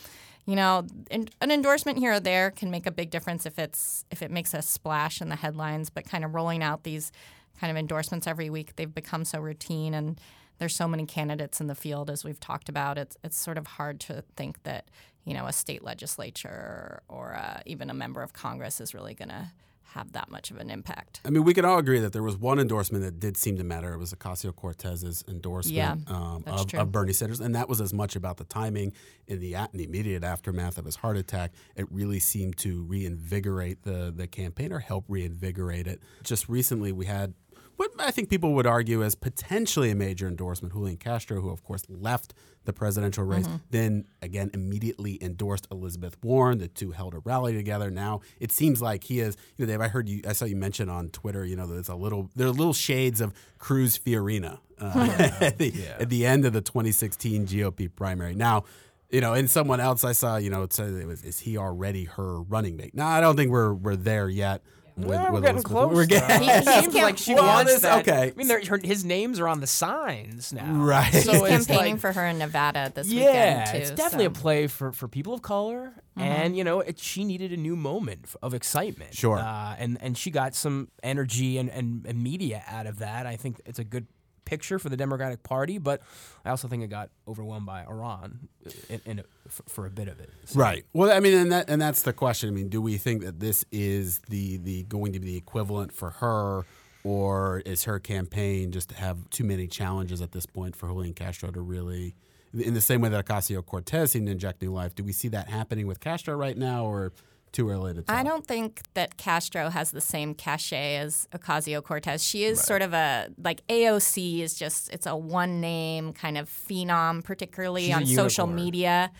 you 0.45 0.55
know, 0.55 0.87
an 1.11 1.51
endorsement 1.51 1.99
here 1.99 2.13
or 2.13 2.19
there 2.19 2.49
can 2.49 2.71
make 2.71 2.87
a 2.87 2.91
big 2.91 3.11
difference 3.11 3.45
if 3.45 3.59
it's 3.59 4.03
if 4.09 4.23
it 4.23 4.31
makes 4.31 4.53
a 4.55 4.63
splash 4.63 5.21
in 5.21 5.29
the 5.29 5.35
headlines. 5.35 5.91
But 5.91 6.05
kind 6.05 6.25
of 6.25 6.33
rolling 6.33 6.63
out 6.63 6.83
these 6.83 7.11
kind 7.59 7.69
of 7.69 7.77
endorsements 7.77 8.25
every 8.25 8.49
week, 8.49 8.75
they've 8.75 8.93
become 8.93 9.25
so 9.25 9.39
routine, 9.39 9.93
and 9.93 10.19
there's 10.57 10.75
so 10.75 10.87
many 10.87 11.05
candidates 11.05 11.61
in 11.61 11.67
the 11.67 11.75
field 11.75 12.09
as 12.09 12.23
we've 12.23 12.39
talked 12.39 12.67
about. 12.67 12.97
It's 12.97 13.15
it's 13.23 13.37
sort 13.37 13.59
of 13.59 13.67
hard 13.67 13.99
to 14.01 14.23
think 14.35 14.63
that 14.63 14.87
you 15.23 15.35
know 15.35 15.45
a 15.45 15.53
state 15.53 15.83
legislature 15.83 17.01
or 17.07 17.35
uh, 17.35 17.59
even 17.67 17.89
a 17.91 17.93
member 17.93 18.23
of 18.23 18.33
Congress 18.33 18.81
is 18.81 18.95
really 18.95 19.13
going 19.13 19.29
to 19.29 19.51
have 19.93 20.11
that 20.13 20.29
much 20.29 20.51
of 20.51 20.57
an 20.57 20.69
impact. 20.69 21.21
I 21.25 21.29
mean, 21.29 21.43
we 21.43 21.53
can 21.53 21.65
all 21.65 21.77
agree 21.77 21.99
that 21.99 22.13
there 22.13 22.23
was 22.23 22.37
one 22.37 22.59
endorsement 22.59 23.03
that 23.03 23.19
did 23.19 23.37
seem 23.37 23.57
to 23.57 23.63
matter. 23.63 23.93
It 23.93 23.97
was 23.97 24.13
Ocasio 24.13 24.55
Cortez's 24.55 25.23
endorsement 25.27 25.75
Yeah, 25.75 25.95
um, 26.07 26.43
of, 26.45 26.73
of 26.73 26.91
Bernie 26.91 27.13
Sanders, 27.13 27.39
and 27.39 27.55
that 27.55 27.67
was 27.67 27.81
as 27.81 27.93
much 27.93 28.15
about 28.15 28.37
the 28.37 28.43
timing 28.45 28.93
in 29.27 29.39
the, 29.39 29.53
in 29.55 29.67
the 29.73 29.83
immediate 29.83 30.23
aftermath 30.23 30.77
of 30.77 30.85
his 30.85 30.97
heart 30.97 31.17
attack. 31.17 31.53
It 31.75 31.87
really 31.91 32.19
seemed 32.19 32.57
to 32.57 32.83
reinvigorate 32.83 33.83
the 33.83 34.13
the 34.15 34.27
campaign 34.27 34.71
or 34.71 34.79
help 34.79 35.05
reinvigorate 35.07 35.87
it. 35.87 36.01
Just 36.23 36.49
recently, 36.49 36.91
we 36.91 37.05
had 37.05 37.33
what 37.79 37.91
I 37.99 38.11
think 38.11 38.29
people 38.29 38.53
would 38.53 38.67
argue 38.67 39.03
as 39.03 39.15
potentially 39.15 39.89
a 39.89 39.95
major 39.95 40.27
endorsement, 40.27 40.73
Julian 40.73 40.97
Castro, 40.97 41.39
who 41.41 41.49
of 41.49 41.63
course 41.63 41.83
left 41.89 42.33
the 42.65 42.73
presidential 42.73 43.23
race, 43.23 43.47
Mm-hmm. 43.47 43.55
then 43.71 44.05
again 44.21 44.51
immediately 44.53 45.17
endorsed 45.23 45.65
Elizabeth 45.71 46.17
Warren. 46.21 46.57
The 46.57 46.67
two 46.67 46.91
held 46.91 47.13
a 47.13 47.19
rally 47.19 47.53
together. 47.53 47.89
Now 47.89 48.19
it 48.39 48.51
seems 48.51 48.81
like 48.81 49.05
he 49.05 49.21
is. 49.21 49.37
You 49.57 49.65
know, 49.65 49.71
Dave, 49.71 49.81
I 49.81 49.87
heard 49.87 50.09
you. 50.09 50.21
I 50.27 50.33
saw 50.33 50.45
you 50.45 50.55
mention 50.57 50.89
on 50.89 51.09
Twitter. 51.09 51.45
You 51.45 51.55
know, 51.55 51.65
there's 51.65 51.89
a 51.89 51.95
little. 51.95 52.29
There 52.35 52.47
are 52.47 52.51
little 52.51 52.73
shades 52.73 53.21
of 53.21 53.33
Cruz 53.57 53.97
Fiorina 53.97 54.59
uh, 54.79 54.91
at, 55.41 55.57
the, 55.57 55.73
at 55.99 56.09
the 56.09 56.25
end 56.25 56.45
of 56.45 56.53
the 56.53 56.61
2016 56.61 57.47
GOP 57.47 57.89
primary. 57.95 58.35
Now. 58.35 58.65
You 59.11 59.21
know, 59.21 59.33
and 59.33 59.49
someone 59.49 59.79
else 59.79 60.03
I 60.03 60.11
saw, 60.11 60.37
you 60.37 60.51
know, 60.51 60.61
it 60.61 60.71
said 60.71 60.93
it 60.93 61.07
was, 61.07 61.23
is 61.23 61.39
he 61.39 61.57
already 61.57 62.03
her 62.03 62.43
running 62.43 62.77
mate? 62.77 62.93
No, 62.93 63.07
I 63.07 63.19
don't 63.21 63.35
think 63.35 63.49
we're 63.49 63.73
we're 63.73 63.95
there 63.95 64.29
yet. 64.29 64.61
With, 64.99 65.07
Well, 65.09 65.31
we're 65.33 65.41
getting 65.41 65.55
Elizabeth. 65.57 65.63
close. 65.65 65.95
We're 65.95 66.05
getting, 66.05 66.41
He- 66.47 66.51
he's 66.53 66.65
seems 66.83 66.93
like 66.95 67.17
she 67.17 67.33
Well, 67.35 67.45
wants 67.45 67.71
this- 67.73 67.81
that. 67.83 68.07
okay. 68.07 68.31
I 68.31 68.33
mean, 68.35 68.49
her, 68.65 68.77
his 68.83 69.03
names 69.05 69.39
are 69.39 69.47
on 69.47 69.59
the 69.61 69.67
signs 69.67 70.51
now. 70.53 70.71
Right. 70.73 71.11
So 71.13 71.31
He's 71.33 71.41
it's 71.43 71.65
campaigning 71.67 71.93
like- 71.93 72.01
for 72.01 72.11
her 72.13 72.25
in 72.25 72.37
Nevada 72.37 72.91
this 72.93 73.07
yeah, 73.07 73.59
weekend 73.59 73.71
too. 73.71 73.77
it's 73.77 73.91
definitely 73.91 74.25
so. 74.25 74.29
Mm-hmm. 74.31 74.39
a 74.39 74.41
play 74.41 74.67
for, 74.67 74.91
for 74.91 75.07
people 75.07 75.33
of 75.33 75.41
color, 75.41 75.93
and 76.17 76.57
you 76.57 76.63
know, 76.63 76.81
it, 76.81 76.99
she 76.99 77.23
needed 77.23 77.53
a 77.53 77.57
new 77.57 77.75
moment 77.77 78.25
of 78.41 78.53
excitement. 78.53 79.13
Sure. 79.15 79.37
uh, 79.39 79.75
and 79.79 79.97
and 80.01 80.17
she 80.17 80.31
got 80.31 80.53
some 80.53 80.89
energy 81.01 81.57
and, 81.57 81.69
and, 81.69 82.05
and 82.05 82.21
media 82.21 82.61
out 82.67 82.87
of 82.87 82.99
that. 82.99 83.25
I 83.25 83.35
think 83.37 83.61
it's 83.65 83.79
a 83.79 83.83
good 83.85 84.05
picture 84.49 84.79
for 84.79 84.89
the 84.89 84.97
Democratic 84.97 85.43
Party, 85.43 85.77
but 85.77 86.01
I 86.45 86.49
also 86.49 86.67
think 86.67 86.83
it 86.83 86.87
got 86.89 87.09
overwhelmed 87.27 87.65
by 87.65 87.83
Iran 87.83 88.47
uh, 88.65 88.69
in, 88.89 89.01
in 89.05 89.19
a, 89.19 89.23
for, 89.47 89.63
for 89.67 89.85
a 89.85 89.89
bit 89.89 90.07
of 90.07 90.19
it. 90.19 90.29
So- 90.45 90.59
Right. 90.59 90.85
Well, 90.93 91.11
I 91.15 91.19
mean, 91.19 91.33
and 91.35 91.51
that 91.51 91.69
and 91.69 91.81
that's 91.81 92.01
the 92.01 92.13
question. 92.13 92.49
I 92.49 92.51
mean, 92.51 92.69
do 92.69 92.81
we 92.81 92.97
think 92.97 93.21
that 93.23 93.39
this 93.39 93.63
is 93.71 94.19
the 94.29 94.57
the 94.57 94.83
going 94.83 95.13
to 95.13 95.19
be 95.19 95.27
the 95.27 95.37
equivalent 95.37 95.91
for 95.93 96.09
her, 96.11 96.65
or 97.03 97.61
is 97.65 97.83
her 97.85 97.99
campaign 97.99 98.71
just 98.71 98.89
to 98.89 98.95
have 98.95 99.29
too 99.29 99.43
many 99.43 99.67
challenges 99.67 100.21
at 100.21 100.31
this 100.31 100.45
point 100.45 100.75
for 100.75 100.87
Julian 100.87 101.13
Castro 101.13 101.51
to 101.51 101.61
really, 101.61 102.15
in 102.53 102.73
the 102.73 102.81
same 102.81 103.01
way 103.01 103.09
that 103.09 103.25
Ocasio 103.25 103.65
Cortez 103.65 104.11
seemed 104.11 104.25
to 104.27 104.31
inject 104.31 104.61
new 104.61 104.73
life? 104.73 104.95
Do 104.95 105.03
we 105.03 105.13
see 105.13 105.27
that 105.29 105.47
happening 105.49 105.87
with 105.87 105.99
Castro 105.99 106.35
right 106.35 106.57
now, 106.57 106.85
or 106.85 107.11
too 107.51 107.69
early 107.69 107.93
to 107.93 108.01
tell? 108.01 108.15
I 108.15 108.23
don't 108.23 108.45
think 108.45 108.81
that 108.93 109.17
Castro 109.17 109.69
has 109.69 109.91
the 109.91 110.01
same 110.01 110.33
cachet 110.33 110.97
as 110.97 111.27
Ocasio 111.33 111.83
Cortez. 111.83 112.23
She 112.23 112.43
is 112.43 112.61
sort 112.61 112.81
of 112.81 112.93
a 112.93 113.29
like 113.41 113.65
AOC 113.67 114.39
is 114.41 114.55
just 114.55 114.89
it's 114.91 115.05
a 115.05 115.15
one 115.15 115.61
name 115.61 116.13
kind 116.13 116.37
of 116.37 116.49
phenom, 116.49 117.23
particularly 117.23 117.87
She's 117.87 117.95
on 117.95 118.05
social 118.05 118.47
media. 118.47 119.11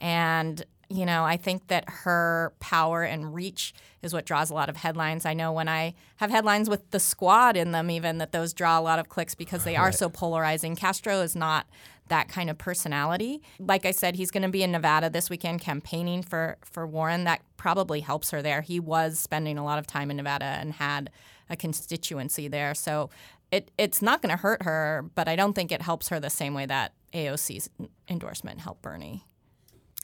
And 0.00 0.64
you 0.90 1.04
know, 1.04 1.24
I 1.24 1.36
think 1.36 1.68
that 1.68 1.84
her 1.88 2.52
power 2.60 3.02
and 3.02 3.34
reach 3.34 3.74
is 4.02 4.14
what 4.14 4.24
draws 4.24 4.48
a 4.50 4.54
lot 4.54 4.70
of 4.70 4.76
headlines. 4.76 5.26
I 5.26 5.34
know 5.34 5.52
when 5.52 5.68
I 5.68 5.94
have 6.16 6.30
headlines 6.30 6.70
with 6.70 6.90
the 6.92 7.00
squad 7.00 7.56
in 7.56 7.72
them, 7.72 7.90
even 7.90 8.18
that 8.18 8.32
those 8.32 8.54
draw 8.54 8.78
a 8.78 8.80
lot 8.80 8.98
of 8.98 9.08
clicks 9.08 9.34
because 9.34 9.64
they 9.64 9.76
are 9.76 9.92
so 9.92 10.08
polarizing. 10.08 10.76
Castro 10.76 11.20
is 11.20 11.36
not 11.36 11.66
that 12.08 12.28
kind 12.28 12.48
of 12.48 12.56
personality. 12.56 13.42
Like 13.58 13.84
I 13.84 13.90
said, 13.90 14.16
he's 14.16 14.30
going 14.30 14.44
to 14.44 14.48
be 14.48 14.62
in 14.62 14.72
Nevada 14.72 15.10
this 15.10 15.28
weekend 15.28 15.60
campaigning 15.60 16.22
for 16.22 16.56
for 16.62 16.86
Warren. 16.86 17.24
That 17.24 17.42
probably 17.58 18.00
helps 18.00 18.30
her 18.30 18.40
there. 18.40 18.62
He 18.62 18.80
was 18.80 19.18
spending 19.18 19.58
a 19.58 19.64
lot 19.64 19.78
of 19.78 19.86
time 19.86 20.10
in 20.10 20.16
Nevada 20.16 20.44
and 20.44 20.72
had 20.72 21.10
a 21.50 21.56
constituency 21.56 22.48
there, 22.48 22.74
so 22.74 23.10
it 23.50 23.70
it's 23.76 24.00
not 24.00 24.22
going 24.22 24.30
to 24.30 24.40
hurt 24.40 24.62
her. 24.62 25.04
But 25.14 25.28
I 25.28 25.36
don't 25.36 25.52
think 25.52 25.70
it 25.70 25.82
helps 25.82 26.08
her 26.08 26.18
the 26.18 26.30
same 26.30 26.54
way 26.54 26.64
that 26.64 26.92
AOC's 27.12 27.68
endorsement 28.08 28.60
helped 28.60 28.80
Bernie. 28.80 29.24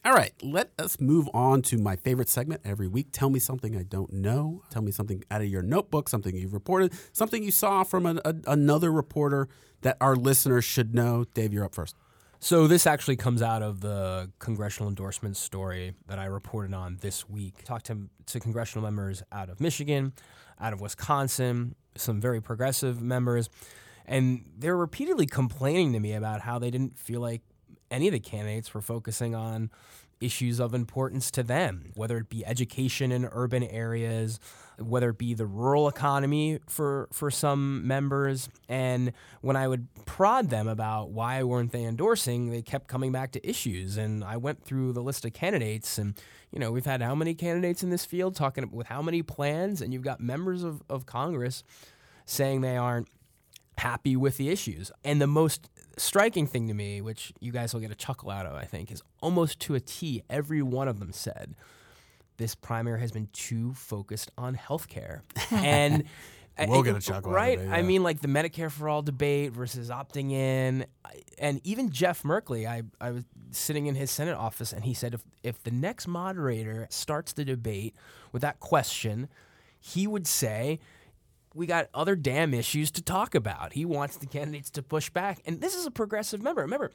All 0.06 0.12
right, 0.12 0.34
let 0.42 0.70
us 0.78 1.00
move 1.00 1.30
on 1.32 1.62
to 1.62 1.78
my 1.78 1.96
favorite 1.96 2.28
segment 2.28 2.60
every 2.62 2.86
week. 2.86 3.08
Tell 3.10 3.30
me 3.30 3.38
something 3.38 3.74
I 3.74 3.84
don't 3.84 4.12
know. 4.12 4.62
Tell 4.68 4.82
me 4.82 4.92
something 4.92 5.24
out 5.30 5.40
of 5.40 5.46
your 5.46 5.62
notebook, 5.62 6.10
something 6.10 6.36
you've 6.36 6.52
reported, 6.52 6.92
something 7.14 7.42
you 7.42 7.50
saw 7.50 7.84
from 7.84 8.04
an, 8.04 8.20
a, 8.22 8.34
another 8.46 8.92
reporter 8.92 9.48
that 9.80 9.96
our 10.02 10.14
listeners 10.14 10.62
should 10.62 10.94
know. 10.94 11.24
Dave, 11.32 11.54
you're 11.54 11.64
up 11.64 11.74
first. 11.74 11.96
So 12.38 12.66
this 12.66 12.86
actually 12.86 13.16
comes 13.16 13.40
out 13.40 13.62
of 13.62 13.80
the 13.80 14.30
congressional 14.40 14.90
endorsement 14.90 15.38
story 15.38 15.94
that 16.06 16.18
I 16.18 16.26
reported 16.26 16.74
on 16.74 16.98
this 17.00 17.26
week. 17.26 17.64
Talked 17.64 17.86
to, 17.86 18.10
to 18.26 18.40
congressional 18.40 18.82
members 18.82 19.22
out 19.32 19.48
of 19.48 19.58
Michigan, 19.58 20.12
out 20.60 20.74
of 20.74 20.82
Wisconsin, 20.82 21.76
some 21.96 22.20
very 22.20 22.42
progressive 22.42 23.00
members, 23.00 23.48
and 24.04 24.44
they're 24.58 24.76
repeatedly 24.76 25.24
complaining 25.24 25.94
to 25.94 26.00
me 26.00 26.12
about 26.12 26.42
how 26.42 26.58
they 26.58 26.70
didn't 26.70 26.98
feel 26.98 27.22
like 27.22 27.40
any 27.94 28.09
of 28.09 28.12
the 28.12 28.20
candidates 28.20 28.74
were 28.74 28.80
focusing 28.80 29.35
on 29.35 29.70
issues 30.20 30.59
of 30.61 30.74
importance 30.74 31.30
to 31.30 31.42
them, 31.42 31.92
whether 31.94 32.16
it 32.18 32.28
be 32.28 32.44
education 32.44 33.12
in 33.12 33.28
urban 33.30 33.62
areas, 33.62 34.40
whether 34.78 35.11
it 35.11 35.18
be 35.18 35.35
the 35.35 35.46
rural 35.46 35.87
economy 35.87 36.59
for, 36.68 37.09
for 37.12 37.30
some 37.30 37.87
members. 37.87 38.48
And 38.68 39.12
when 39.42 39.57
I 39.57 39.68
would 39.68 39.87
prod 40.07 40.50
them 40.50 40.66
about 40.66 41.11
why 41.11 41.42
weren't 41.42 41.72
they 41.72 41.85
endorsing, 41.85 42.50
they 42.50 42.62
kept 42.62 42.88
coming 42.88 43.12
back 43.12 43.33
to 43.33 43.48
issues. 43.48 43.96
And 43.96 44.24
I 44.24 44.37
went 44.37 44.64
through 44.64 44.92
the 44.92 45.02
list 45.02 45.24
of 45.24 45.33
candidates, 45.33 45.98
and 45.98 46.14
you 46.50 46.59
know 46.59 46.72
we've 46.72 46.87
had 46.87 47.02
how 47.02 47.14
many 47.14 47.35
candidates 47.35 47.83
in 47.83 47.90
this 47.90 48.04
field 48.04 48.35
talking 48.35 48.68
with 48.72 48.88
how 48.88 49.02
many 49.02 49.22
plans, 49.22 49.80
and 49.80 49.92
you've 49.92 50.02
got 50.02 50.20
members 50.20 50.64
of, 50.64 50.83
of 50.88 51.07
Congress 51.07 51.62
saying 52.24 52.62
they 52.62 52.76
aren't 52.76 53.09
happy 53.78 54.16
with 54.16 54.37
the 54.37 54.48
issues. 54.48 54.90
And 55.04 55.20
the 55.20 55.26
most 55.26 55.68
striking 55.96 56.46
thing 56.46 56.68
to 56.68 56.74
me, 56.74 57.00
which 57.00 57.33
you 57.40 57.52
guys 57.52 57.72
will 57.72 57.80
get 57.80 57.90
a 57.90 57.96
chuckle 57.96 58.30
out 58.30 58.46
of, 58.46 58.54
I 58.54 58.64
think, 58.64 58.90
is 58.90 59.02
almost 59.20 59.61
to 59.61 59.74
a 59.74 59.80
T, 59.80 60.22
every 60.28 60.62
one 60.62 60.88
of 60.88 61.00
them 61.00 61.12
said 61.12 61.54
this 62.37 62.54
primary 62.54 63.00
has 63.00 63.12
been 63.12 63.28
too 63.33 63.72
focused 63.74 64.30
on 64.37 64.57
healthcare. 64.57 65.20
and 65.50 66.04
we'll 66.59 66.80
uh, 66.80 66.83
get 66.83 66.96
a 66.96 67.00
chuckle 67.00 67.33
right? 67.33 67.59
it, 67.59 67.66
yeah. 67.66 67.74
I 67.74 67.83
mean, 67.83 68.02
like 68.02 68.20
the 68.20 68.28
Medicare 68.28 68.70
for 68.70 68.88
all 68.88 69.02
debate 69.02 69.52
versus 69.52 69.90
opting 69.90 70.33
in, 70.33 70.87
and 71.38 71.61
even 71.64 71.90
Jeff 71.90 72.22
Merkley. 72.22 72.66
I, 72.66 72.83
I 73.00 73.11
was 73.11 73.24
sitting 73.50 73.87
in 73.87 73.94
his 73.94 74.11
Senate 74.11 74.37
office, 74.37 74.72
and 74.72 74.85
he 74.85 74.94
said 74.94 75.14
if 75.14 75.22
if 75.42 75.62
the 75.62 75.70
next 75.70 76.07
moderator 76.07 76.87
starts 76.90 77.33
the 77.33 77.44
debate 77.44 77.94
with 78.33 78.42
that 78.42 78.61
question, 78.61 79.28
he 79.80 80.07
would 80.07 80.26
say. 80.26 80.80
We 81.54 81.66
got 81.66 81.88
other 81.94 82.16
damn 82.16 82.52
issues 82.52 82.90
to 82.92 83.02
talk 83.02 83.34
about. 83.34 83.72
He 83.72 83.84
wants 83.84 84.16
the 84.16 84.26
candidates 84.26 84.70
to 84.70 84.82
push 84.82 85.08
back. 85.08 85.40
And 85.46 85.60
this 85.60 85.74
is 85.74 85.86
a 85.86 85.90
progressive 85.90 86.42
member. 86.42 86.62
Remember, 86.62 86.90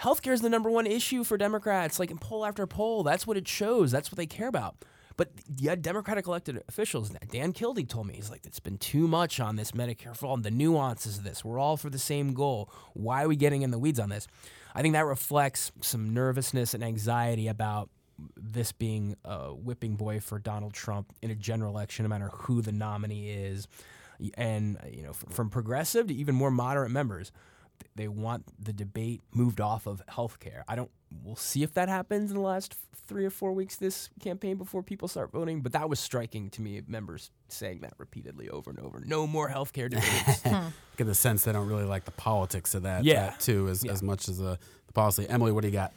healthcare 0.00 0.32
is 0.32 0.40
the 0.40 0.48
number 0.48 0.70
one 0.70 0.86
issue 0.86 1.24
for 1.24 1.36
Democrats, 1.36 1.98
like 1.98 2.10
in 2.10 2.18
poll 2.18 2.46
after 2.46 2.66
poll. 2.66 3.02
That's 3.02 3.26
what 3.26 3.36
it 3.36 3.48
shows. 3.48 3.90
That's 3.90 4.10
what 4.10 4.16
they 4.16 4.26
care 4.26 4.48
about. 4.48 4.84
But 5.16 5.32
yeah, 5.56 5.74
Democratic 5.74 6.28
elected 6.28 6.62
officials, 6.68 7.10
Dan 7.32 7.52
Kildee 7.52 7.82
told 7.84 8.06
me, 8.06 8.14
he's 8.14 8.30
like, 8.30 8.46
it's 8.46 8.60
been 8.60 8.78
too 8.78 9.08
much 9.08 9.40
on 9.40 9.56
this 9.56 9.72
Medicare 9.72 10.16
for 10.16 10.26
all, 10.26 10.36
the 10.36 10.52
nuances 10.52 11.18
of 11.18 11.24
this. 11.24 11.44
We're 11.44 11.58
all 11.58 11.76
for 11.76 11.90
the 11.90 11.98
same 11.98 12.34
goal. 12.34 12.70
Why 12.94 13.24
are 13.24 13.28
we 13.28 13.34
getting 13.34 13.62
in 13.62 13.72
the 13.72 13.80
weeds 13.80 13.98
on 13.98 14.10
this? 14.10 14.28
I 14.76 14.82
think 14.82 14.92
that 14.92 15.06
reflects 15.06 15.72
some 15.80 16.14
nervousness 16.14 16.72
and 16.72 16.84
anxiety 16.84 17.48
about 17.48 17.90
this 18.36 18.72
being 18.72 19.16
a 19.24 19.54
whipping 19.54 19.94
boy 19.96 20.20
for 20.20 20.38
Donald 20.38 20.72
Trump 20.74 21.12
in 21.22 21.30
a 21.30 21.34
general 21.34 21.70
election, 21.72 22.02
no 22.04 22.08
matter 22.08 22.30
who 22.32 22.60
the 22.62 22.72
nominee 22.72 23.30
is. 23.30 23.68
And, 24.34 24.78
you 24.90 25.04
know, 25.04 25.12
from 25.12 25.48
progressive 25.50 26.08
to 26.08 26.14
even 26.14 26.34
more 26.34 26.50
moderate 26.50 26.90
members, 26.90 27.30
they 27.94 28.08
want 28.08 28.44
the 28.62 28.72
debate 28.72 29.20
moved 29.32 29.60
off 29.60 29.86
of 29.86 30.02
healthcare. 30.10 30.62
I 30.66 30.74
don't. 30.74 30.90
We'll 31.24 31.36
see 31.36 31.62
if 31.62 31.72
that 31.74 31.88
happens 31.88 32.30
in 32.30 32.36
the 32.36 32.42
last 32.42 32.74
three 33.06 33.24
or 33.24 33.30
four 33.30 33.52
weeks 33.52 33.76
this 33.76 34.10
campaign 34.20 34.56
before 34.56 34.82
people 34.82 35.06
start 35.08 35.30
voting. 35.30 35.62
But 35.62 35.72
that 35.72 35.88
was 35.88 36.00
striking 36.00 36.50
to 36.50 36.60
me. 36.62 36.82
Members 36.88 37.30
saying 37.48 37.80
that 37.80 37.94
repeatedly 37.96 38.48
over 38.50 38.70
and 38.70 38.80
over. 38.80 39.00
No 39.06 39.26
more 39.28 39.48
healthcare 39.48 39.88
debates. 39.88 40.42
Get 40.96 41.04
the 41.06 41.14
sense 41.14 41.44
they 41.44 41.52
don't 41.52 41.68
really 41.68 41.84
like 41.84 42.04
the 42.04 42.10
politics 42.10 42.74
of 42.74 42.82
that, 42.82 43.04
Yeah. 43.04 43.30
that 43.30 43.40
too, 43.40 43.68
as, 43.68 43.84
Yeah. 43.84 43.92
as 43.92 44.02
much 44.02 44.28
as 44.28 44.38
the, 44.38 44.58
the 44.88 44.92
policy. 44.92 45.26
Emily, 45.28 45.52
what 45.52 45.62
do 45.62 45.68
you 45.68 45.72
got? 45.72 45.92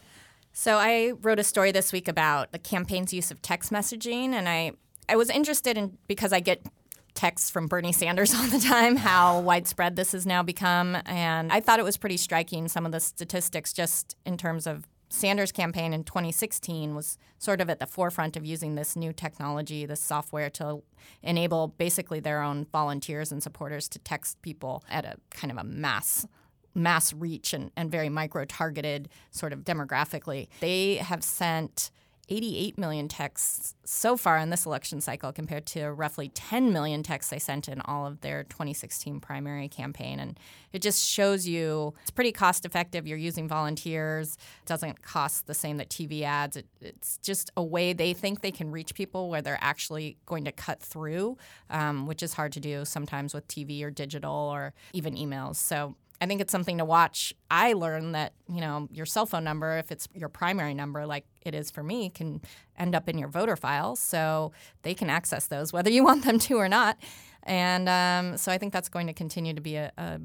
So 0.54 0.78
I 0.78 1.14
wrote 1.22 1.40
a 1.40 1.44
story 1.44 1.72
this 1.72 1.94
week 1.94 2.08
about 2.08 2.52
the 2.52 2.60
campaign's 2.60 3.14
use 3.14 3.32
of 3.32 3.42
text 3.42 3.72
messaging, 3.72 4.34
and 4.34 4.48
I 4.50 4.74
I 5.08 5.16
was 5.16 5.30
interested 5.30 5.78
in 5.78 5.98
because 6.08 6.34
I 6.34 6.40
get 6.40 6.66
texts 7.14 7.50
from 7.50 7.68
Bernie 7.68 7.92
Sanders 7.92 8.34
all 8.36 8.48
the 8.48 8.60
time 8.60 8.96
how 8.96 9.40
widespread 9.42 9.96
this 9.96 10.12
has 10.12 10.26
now 10.26 10.44
become, 10.44 10.98
and 11.06 11.52
I 11.52 11.60
thought 11.60 11.80
it 11.80 11.86
was 11.86 11.98
pretty 11.98 12.18
striking. 12.18 12.68
Some 12.68 12.86
of 12.86 12.92
the 12.92 13.00
statistics 13.00 13.74
just 13.74 14.16
in 14.26 14.38
terms 14.38 14.68
of 14.68 14.86
Sanders' 15.10 15.52
campaign 15.52 15.94
in 15.94 16.04
2016 16.06 16.96
was 16.96 17.18
sort 17.38 17.60
of 17.60 17.70
at 17.70 17.80
the 17.80 17.86
forefront 17.86 18.38
of 18.38 18.46
using 18.46 18.76
this 18.76 18.96
new 18.96 19.12
technology, 19.12 19.86
this 19.86 20.02
software 20.02 20.50
to 20.52 20.84
enable 21.22 21.68
basically 21.68 22.22
their 22.22 22.42
own 22.42 22.66
volunteers 22.72 23.32
and 23.32 23.44
supporters 23.44 23.90
to 23.90 24.00
text 24.00 24.42
people 24.42 24.84
at 24.90 25.04
a 25.04 25.16
kind 25.30 25.52
of 25.52 25.58
a 25.58 25.64
mass 25.64 26.26
mass 26.74 27.14
reach 27.14 27.54
and, 27.54 27.72
and 27.76 27.92
very 27.92 28.10
micro 28.10 28.46
targeted 28.46 29.10
sort 29.32 29.54
of 29.54 29.60
demographically. 29.60 30.48
They 30.60 30.96
have 30.96 31.24
sent 31.24 31.92
88 32.32 32.78
million 32.78 33.10
texts 33.10 33.76
so 33.84 34.16
far 34.16 34.38
in 34.38 34.50
this 34.52 34.66
election 34.66 35.02
cycle 35.02 35.34
compared 35.34 35.66
to 35.68 35.92
roughly 35.92 36.30
10 36.30 36.72
million 36.72 37.04
texts 37.04 37.30
they 37.30 37.40
sent 37.40 37.68
in 37.68 37.82
all 37.82 38.08
of 38.08 38.22
their 38.22 38.44
2016 38.44 39.20
primary 39.20 39.68
campaign. 39.68 40.18
And 40.18 40.40
it 40.72 40.82
just 40.82 41.06
shows 41.06 41.46
you 41.46 41.94
it's 42.02 42.10
pretty 42.10 42.32
cost 42.32 42.66
effective. 42.66 43.06
You're 43.06 43.18
using 43.18 43.50
volunteers, 43.50 44.36
it 44.36 44.66
doesn't 44.66 45.02
cost 45.02 45.48
the 45.48 45.54
same 45.54 45.76
that 45.78 45.90
TV 45.90 46.22
ads. 46.22 46.56
It, 46.56 46.68
it's 46.80 47.18
just 47.18 47.52
a 47.58 47.64
way 47.64 47.92
they 47.92 48.14
think 48.14 48.40
they 48.40 48.52
can 48.52 48.72
reach 48.72 48.96
people 48.96 49.30
where 49.30 49.42
they're 49.42 49.60
actually 49.60 50.16
going 50.26 50.46
to 50.46 50.54
cut 50.54 50.82
through, 50.82 51.38
um, 51.70 52.08
which 52.08 52.24
is 52.24 52.34
hard 52.34 52.54
to 52.54 52.62
do 52.62 52.86
sometimes 52.86 53.34
with 53.34 53.46
TV 53.50 53.84
or 53.84 53.92
digital 53.92 54.32
or 54.32 54.74
even 54.94 55.16
emails. 55.16 55.58
So 55.58 55.96
I 56.22 56.28
think 56.28 56.40
it's 56.40 56.52
something 56.52 56.78
to 56.78 56.86
watch. 56.86 57.34
I 57.50 57.74
learned 57.74 58.14
that, 58.14 58.34
you 58.48 58.62
know, 58.62 58.88
your 58.92 59.08
cell 59.08 59.26
phone 59.26 59.44
number, 59.44 59.78
if 59.80 59.92
it's 59.92 60.08
your 60.14 60.30
primary 60.30 60.76
number, 60.76 61.08
like 61.08 61.26
it 61.44 61.56
is 61.56 61.72
for 61.72 61.82
me, 61.82 62.12
can 62.12 62.42
end 62.78 62.94
up 62.94 63.10
in 63.10 63.18
your 63.18 63.28
voter 63.28 63.56
files. 63.56 64.00
So 64.00 64.52
they 64.84 64.94
can 64.94 65.10
access 65.10 65.48
those 65.48 65.74
whether 65.74 65.90
you 65.90 66.04
want 66.10 66.24
them 66.24 66.38
to 66.40 66.56
or 66.58 66.70
not. 66.70 66.98
And 67.44 67.90
um, 67.90 68.38
so 68.38 68.52
I 68.52 68.60
think 68.60 68.72
that's 68.72 68.88
going 68.90 69.08
to 69.08 69.14
continue 69.14 69.54
to 69.56 69.62
be 69.62 69.76
a, 69.78 69.92
a 69.98 70.22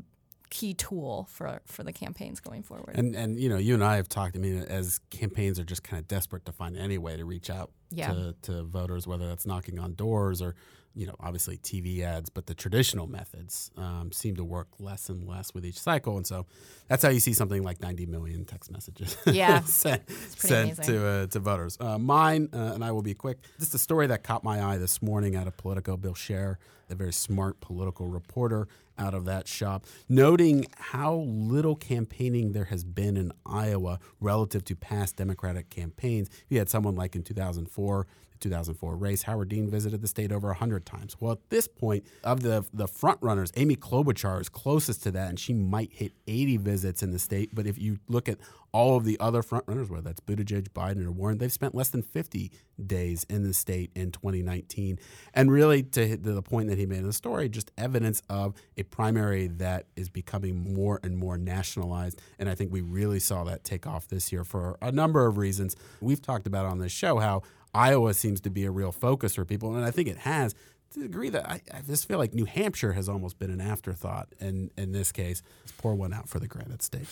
key 0.50 0.74
tool 0.74 1.26
for, 1.30 1.60
for 1.64 1.82
the 1.82 1.92
campaigns 1.92 2.40
going 2.40 2.62
forward. 2.62 2.94
And 2.94 3.16
and 3.16 3.40
you 3.40 3.48
know, 3.48 3.56
you 3.56 3.72
and 3.74 3.82
I 3.82 3.96
have 3.96 4.08
talked. 4.08 4.36
I 4.36 4.38
mean, 4.38 4.58
as 4.58 5.00
campaigns 5.10 5.58
are 5.58 5.64
just 5.64 5.82
kind 5.82 5.98
of 5.98 6.06
desperate 6.08 6.44
to 6.44 6.52
find 6.52 6.76
any 6.76 6.98
way 6.98 7.16
to 7.16 7.24
reach 7.24 7.48
out 7.50 7.70
Yeah. 7.90 8.12
to, 8.12 8.34
to 8.42 8.62
voters, 8.64 9.06
whether 9.06 9.26
that's 9.26 9.46
knocking 9.46 9.78
on 9.78 9.94
doors 9.94 10.42
or 10.42 10.54
you 10.96 11.06
know, 11.06 11.14
obviously 11.20 11.58
TV 11.58 12.00
ads, 12.00 12.30
but 12.30 12.46
the 12.46 12.54
traditional 12.54 13.06
methods 13.06 13.70
um, 13.76 14.10
seem 14.12 14.34
to 14.36 14.42
work 14.44 14.68
less 14.80 15.10
and 15.10 15.28
less 15.28 15.52
with 15.52 15.64
each 15.66 15.78
cycle, 15.78 16.16
and 16.16 16.26
so 16.26 16.46
that's 16.88 17.02
how 17.02 17.10
you 17.10 17.20
see 17.20 17.34
something 17.34 17.62
like 17.62 17.80
90 17.82 18.06
million 18.06 18.44
text 18.46 18.70
messages 18.72 19.14
Yeah. 19.26 19.60
sent, 19.60 20.10
sent 20.10 20.82
to 20.84 21.06
uh, 21.06 21.26
to 21.26 21.38
voters. 21.38 21.76
Uh, 21.78 21.98
mine, 21.98 22.48
uh, 22.52 22.72
and 22.74 22.82
I 22.82 22.92
will 22.92 23.02
be 23.02 23.12
quick. 23.14 23.38
Just 23.58 23.74
a 23.74 23.78
story 23.78 24.06
that 24.06 24.24
caught 24.24 24.42
my 24.42 24.62
eye 24.64 24.78
this 24.78 25.02
morning 25.02 25.36
out 25.36 25.46
of 25.46 25.56
Politico. 25.58 25.96
Bill 25.98 26.14
Scher, 26.14 26.56
a 26.88 26.94
very 26.94 27.12
smart 27.12 27.60
political 27.60 28.06
reporter 28.08 28.66
out 28.98 29.12
of 29.12 29.26
that 29.26 29.46
shop, 29.46 29.84
noting 30.08 30.64
how 30.78 31.16
little 31.26 31.76
campaigning 31.76 32.52
there 32.52 32.64
has 32.64 32.82
been 32.84 33.18
in 33.18 33.30
Iowa 33.44 33.98
relative 34.20 34.64
to 34.64 34.74
past 34.74 35.16
Democratic 35.16 35.68
campaigns. 35.68 36.30
You 36.48 36.58
had 36.58 36.70
someone 36.70 36.94
like 36.96 37.14
in 37.14 37.22
2004. 37.22 38.06
The 38.40 38.48
2004 38.48 38.96
race, 38.96 39.22
Howard 39.22 39.48
Dean 39.48 39.70
visited 39.70 40.02
the 40.02 40.08
state 40.08 40.32
over 40.32 40.48
100 40.48 40.86
times. 40.86 41.16
Well, 41.20 41.32
at 41.32 41.50
this 41.50 41.68
point, 41.68 42.04
of 42.24 42.42
the 42.42 42.64
the 42.72 42.86
front 42.86 43.18
runners, 43.20 43.52
Amy 43.56 43.76
Klobuchar 43.76 44.40
is 44.40 44.48
closest 44.48 45.02
to 45.04 45.10
that, 45.12 45.28
and 45.28 45.38
she 45.38 45.52
might 45.52 45.92
hit 45.92 46.12
80 46.26 46.58
visits 46.58 47.02
in 47.02 47.10
the 47.10 47.18
state. 47.18 47.50
But 47.54 47.66
if 47.66 47.78
you 47.78 47.98
look 48.08 48.28
at 48.28 48.38
all 48.72 48.96
of 48.96 49.04
the 49.04 49.18
other 49.20 49.42
front 49.42 49.64
runners, 49.66 49.88
whether 49.88 50.02
that's 50.02 50.20
Buttigieg, 50.20 50.68
Biden, 50.70 51.06
or 51.06 51.10
Warren, 51.10 51.38
they've 51.38 51.52
spent 51.52 51.74
less 51.74 51.88
than 51.88 52.02
50 52.02 52.50
days 52.84 53.24
in 53.30 53.42
the 53.42 53.54
state 53.54 53.90
in 53.94 54.10
2019. 54.10 54.98
And 55.32 55.50
really, 55.50 55.82
to, 55.82 56.16
the 56.16 56.42
point 56.42 56.68
that 56.68 56.76
he 56.76 56.84
made 56.84 56.98
in 56.98 57.06
the 57.06 57.12
story, 57.14 57.48
just 57.48 57.72
evidence 57.78 58.20
of 58.28 58.54
a 58.76 58.82
primary 58.82 59.46
that 59.46 59.86
is 59.96 60.10
becoming 60.10 60.74
more 60.74 61.00
and 61.02 61.16
more 61.16 61.38
nationalized. 61.38 62.20
And 62.38 62.50
I 62.50 62.54
think 62.54 62.70
we 62.70 62.82
really 62.82 63.18
saw 63.18 63.44
that 63.44 63.64
take 63.64 63.86
off 63.86 64.08
this 64.08 64.30
year 64.30 64.44
for 64.44 64.76
a 64.82 64.92
number 64.92 65.26
of 65.26 65.38
reasons. 65.38 65.74
We've 66.02 66.20
talked 66.20 66.46
about 66.46 66.66
on 66.66 66.78
this 66.78 66.92
show 66.92 67.18
how 67.18 67.42
Iowa 67.76 68.14
seems 68.14 68.40
to 68.42 68.50
be 68.50 68.64
a 68.64 68.70
real 68.70 68.92
focus 68.92 69.34
for 69.34 69.44
people, 69.44 69.74
and 69.74 69.84
I 69.84 69.90
think 69.90 70.08
it 70.08 70.18
has. 70.18 70.54
To 70.92 71.00
the 71.00 71.06
degree 71.06 71.30
that 71.30 71.46
I, 71.48 71.60
I 71.74 71.80
just 71.86 72.06
feel 72.06 72.18
like 72.18 72.32
New 72.32 72.44
Hampshire 72.44 72.92
has 72.92 73.08
almost 73.08 73.38
been 73.38 73.50
an 73.50 73.60
afterthought 73.60 74.28
in, 74.40 74.70
in 74.78 74.92
this 74.92 75.10
case. 75.12 75.42
Let's 75.64 75.72
pour 75.72 75.94
one 75.94 76.14
out 76.14 76.28
for 76.28 76.38
the 76.38 76.46
Granite 76.46 76.80
State. 76.82 77.08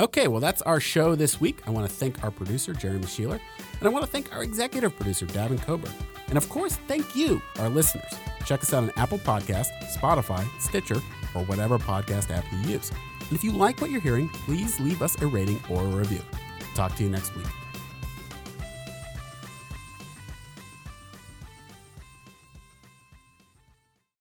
Okay, 0.00 0.28
well, 0.28 0.40
that's 0.40 0.62
our 0.62 0.78
show 0.78 1.16
this 1.16 1.40
week. 1.40 1.66
I 1.66 1.70
want 1.70 1.88
to 1.88 1.92
thank 1.92 2.22
our 2.22 2.30
producer, 2.30 2.72
Jeremy 2.72 3.06
Sheeler, 3.06 3.40
and 3.80 3.88
I 3.88 3.88
want 3.88 4.04
to 4.04 4.10
thank 4.10 4.32
our 4.32 4.44
executive 4.44 4.94
producer, 4.94 5.26
Davin 5.26 5.60
Coburn. 5.60 5.92
And 6.28 6.38
of 6.38 6.48
course, 6.48 6.76
thank 6.86 7.16
you, 7.16 7.42
our 7.58 7.68
listeners. 7.68 8.12
Check 8.46 8.62
us 8.62 8.72
out 8.72 8.84
on 8.84 8.92
Apple 8.96 9.18
Podcast, 9.18 9.70
Spotify, 9.96 10.46
Stitcher, 10.60 11.00
or 11.34 11.42
whatever 11.46 11.78
podcast 11.78 12.30
app 12.30 12.44
you 12.52 12.74
use. 12.74 12.92
And 13.20 13.32
if 13.32 13.42
you 13.42 13.50
like 13.50 13.80
what 13.80 13.90
you're 13.90 14.00
hearing, 14.00 14.28
please 14.28 14.78
leave 14.78 15.02
us 15.02 15.20
a 15.20 15.26
rating 15.26 15.60
or 15.68 15.82
a 15.82 15.88
review. 15.88 16.22
Talk 16.74 16.94
to 16.96 17.02
you 17.02 17.10
next 17.10 17.34
week. 17.34 17.46